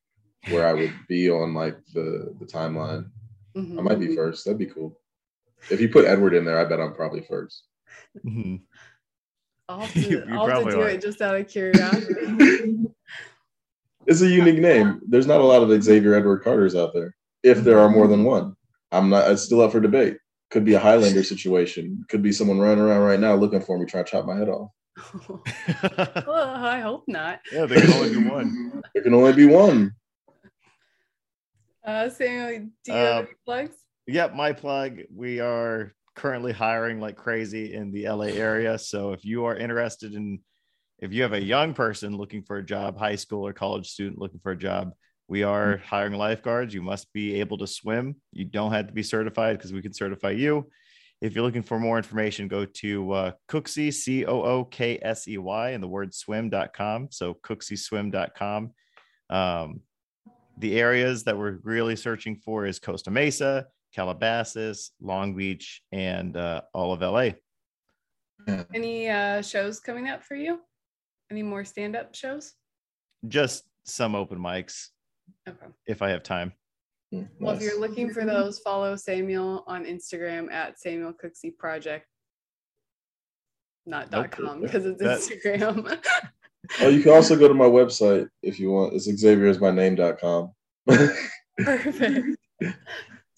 [0.51, 3.11] where I would be on like the the timeline.
[3.57, 3.79] Mm-hmm.
[3.79, 4.45] I might be first.
[4.45, 4.99] That'd be cool.
[5.69, 7.65] If you put Edward in there, I bet I'm probably first.
[8.25, 8.61] Mhm.
[9.69, 10.89] I'll have to, You- you I'll have to do are.
[10.89, 12.77] it just out of curiosity.
[14.05, 15.01] It's a unique name.
[15.07, 17.15] There's not a lot of Xxavier Edward Carters out there.
[17.45, 18.57] If there are more than one,
[18.91, 19.31] I'm not.
[19.31, 20.17] It's still up for debate.
[20.51, 22.05] Could be a Highlander situation.
[22.09, 24.49] Could be someone running around right now looking for me, trying to chop my head
[24.49, 24.71] off.
[26.27, 27.43] well, I hope not.
[27.53, 28.83] yeah, they can only be one.
[28.93, 29.93] There can only be one.
[31.87, 33.77] Uh, Samuel, do you Uh, have any plugs?
[34.09, 34.99] Yep, my plug.
[35.15, 38.79] We are currently hiring like crazy in the LA area.
[38.79, 40.41] So if you are interested in,
[40.99, 44.19] if you have a young person looking for a job, high school or college student
[44.19, 44.93] looking for a job,
[45.29, 46.75] we are hiring lifeguards.
[46.75, 48.17] You must be able to swim.
[48.33, 50.69] You don't have to be certified because we can certify you.
[51.23, 55.29] If you're looking for more information, go to uh, Cooksey, C O O K S
[55.29, 57.09] E Y, and the word swim.com.
[57.13, 58.73] So cookseyswim.com.
[59.31, 59.81] Um,
[60.59, 66.62] the areas that we're really searching for is Costa Mesa, Calabasas, Long Beach, and uh,
[66.74, 67.30] all of LA.
[68.74, 70.59] Any uh, shows coming up for you?
[71.30, 72.55] Any more stand up shows?
[73.28, 74.88] Just some open mics
[75.49, 75.66] Okay.
[75.86, 76.53] if I have time.
[77.14, 82.07] Mm, Well, if you're looking for those, follow Samuel on Instagram at Samuel Cooksey Project.
[83.86, 84.43] Not dot Okay.
[84.43, 85.99] com because it's That- Instagram.
[86.80, 88.95] Oh, you can also go to my website if you want.
[88.95, 90.53] It's xavierismyname.com.
[91.59, 92.36] Perfect.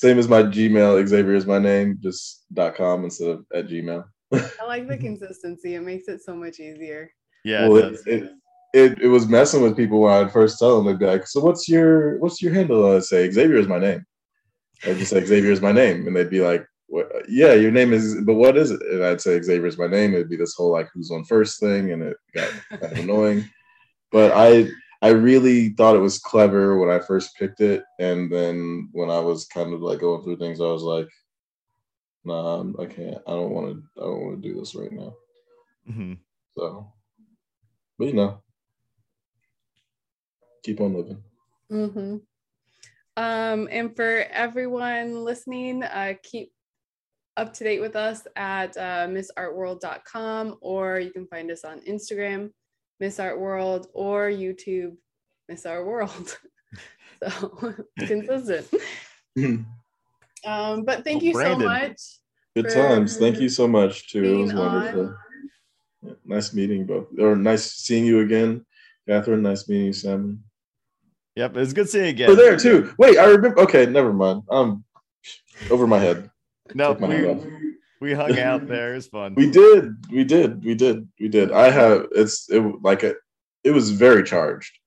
[0.05, 4.05] Same as my Gmail, Xavier is my name, just dot .com instead of at Gmail.
[4.35, 5.77] I like the consistency.
[5.77, 7.11] It makes it so much easier.
[7.43, 8.33] Yeah, well, it it, it,
[8.75, 10.85] it, it was messing with people when I'd first tell them.
[10.85, 14.05] They'd be like, "So what's your what's your handle?" I'd say Xavier is my name.
[14.85, 17.95] I'd just say Xavier is my name, and they'd be like, what, "Yeah, your name
[17.95, 20.13] is, but what is it?" And I'd say Xavier is my name.
[20.13, 23.49] It'd be this whole like who's on first thing, and it got kind of annoying.
[24.13, 24.69] But I
[25.05, 29.19] I really thought it was clever when I first picked it, and then when I
[29.19, 31.09] was kind of like going through things, I was like,
[32.25, 33.23] "Nah, I'm- can't.
[33.27, 34.01] I don't want to.
[34.01, 35.15] I don't want to do this right now."
[35.87, 36.19] Mhm.
[36.57, 36.91] So,
[37.99, 38.43] but you know,
[40.63, 41.23] keep on living.
[41.69, 42.17] hmm
[43.19, 46.51] Um, and for everyone listening, uh, keep
[47.37, 52.55] up to date with us at uh, missartworld.com or you can find us on Instagram,
[53.01, 54.97] Miss Art World, or YouTube,
[55.49, 56.39] Miss Art World.
[57.23, 58.67] so consistent.
[60.45, 62.01] Um, but thank Well, you so much.
[62.55, 63.17] Good times.
[63.17, 64.23] Thank you so much too.
[64.25, 65.17] It was wonderful.
[66.03, 66.17] on.
[66.25, 68.65] Nice meeting both, or nice seeing you again,
[69.09, 69.43] Catherine.
[69.43, 70.45] Nice meeting you, Sam.
[71.37, 72.29] Yep, it's good seeing you again.
[72.29, 72.95] We're there too.
[72.99, 73.59] Wait, I remember.
[73.61, 74.43] Okay, never mind.
[74.51, 74.85] Um,
[75.71, 76.31] over my head.
[76.75, 77.47] No, Take my hand off.
[78.05, 78.93] We, we hung out there.
[78.93, 79.35] It was fun.
[79.35, 79.95] We did.
[80.11, 80.65] We did.
[80.65, 81.09] We did.
[81.19, 81.51] We did.
[81.53, 82.07] I have.
[82.13, 83.17] It's it like it.
[83.65, 84.79] It was very charged.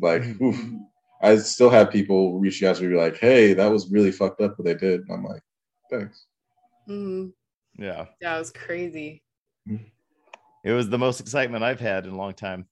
[0.00, 0.40] Like, Mhm.
[0.42, 0.80] oof.
[1.22, 4.58] I still have people reaching out to me like, "Hey, that was really fucked up
[4.58, 5.42] what they did." And I'm like,
[5.90, 6.26] "Thanks."
[6.88, 7.32] Mhm.
[7.78, 9.22] Yeah, That was crazy.
[10.64, 12.66] it was the most excitement I've had in a long time.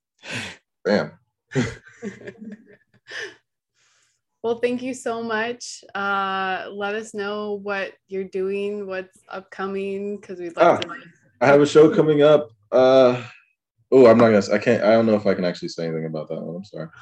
[0.85, 1.13] Bam.
[4.43, 5.83] well, thank you so much.
[5.93, 10.77] Uh, let us know what you're doing, what's upcoming, because we'd like Ah.
[10.77, 10.95] to.
[11.41, 12.49] I have a show coming up.
[12.71, 13.23] Uh,
[13.91, 14.53] oh, I'm not gonna.
[14.53, 14.83] I can't.
[14.83, 16.55] I don't know if I can actually say anything about that one.
[16.57, 16.87] I'm sorry.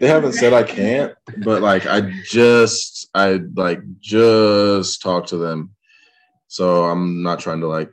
[0.00, 5.74] They haven't said I can't, but like I just, I like just talked to them,
[6.48, 7.90] so I'm not trying to like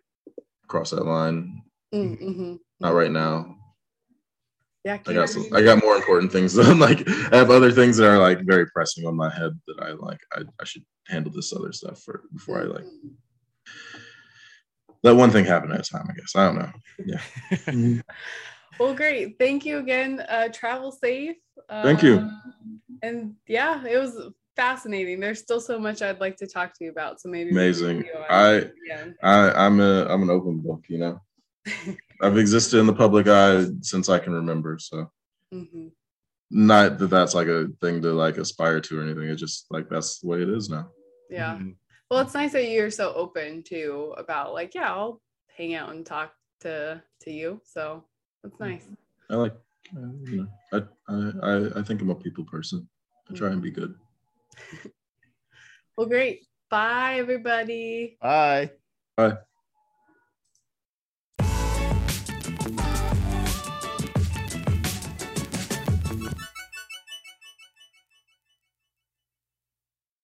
[0.67, 1.61] cross that line.
[1.93, 2.59] Mm, mhm.
[2.79, 3.57] Not right now.
[4.83, 6.53] Yeah, I got some, I got more important things.
[6.55, 9.83] Than, like I have other things that are like very pressing on my head that
[9.83, 10.19] I like.
[10.33, 12.85] I, I should handle this other stuff for before I like
[15.03, 16.07] let one thing happen at a time.
[16.09, 16.71] I guess I don't know.
[17.05, 18.01] Yeah.
[18.79, 19.37] Well, great.
[19.37, 20.25] Thank you again.
[20.27, 21.35] Uh, travel safe.
[21.69, 22.17] Thank you.
[22.17, 24.19] Um, And yeah, it was
[24.55, 25.19] fascinating.
[25.19, 27.21] There's still so much I'd like to talk to you about.
[27.21, 28.05] So maybe Amazing.
[28.29, 28.71] I
[29.21, 30.85] I I'm a I'm an open book.
[30.87, 31.21] You know,
[32.21, 34.77] I've existed in the public eye since I can remember.
[34.79, 35.11] So
[35.53, 35.91] Mhm.
[36.51, 39.23] not that that's like a thing to like aspire to or anything.
[39.29, 40.91] It's just like that's the way it is now.
[41.29, 41.55] Yeah.
[41.55, 41.75] Mhm.
[42.09, 45.21] Well, it's nice that you're so open too about like, yeah, I'll
[45.57, 47.61] hang out and talk to to you.
[47.63, 48.05] So
[48.43, 48.87] that's nice.
[49.29, 49.55] I like,
[49.93, 52.87] you know, I, I I I think I'm a people person.
[53.29, 53.95] I try and be good.
[55.97, 56.47] Well, great.
[56.69, 58.17] Bye, everybody.
[58.21, 58.71] Bye.
[59.17, 59.37] Bye.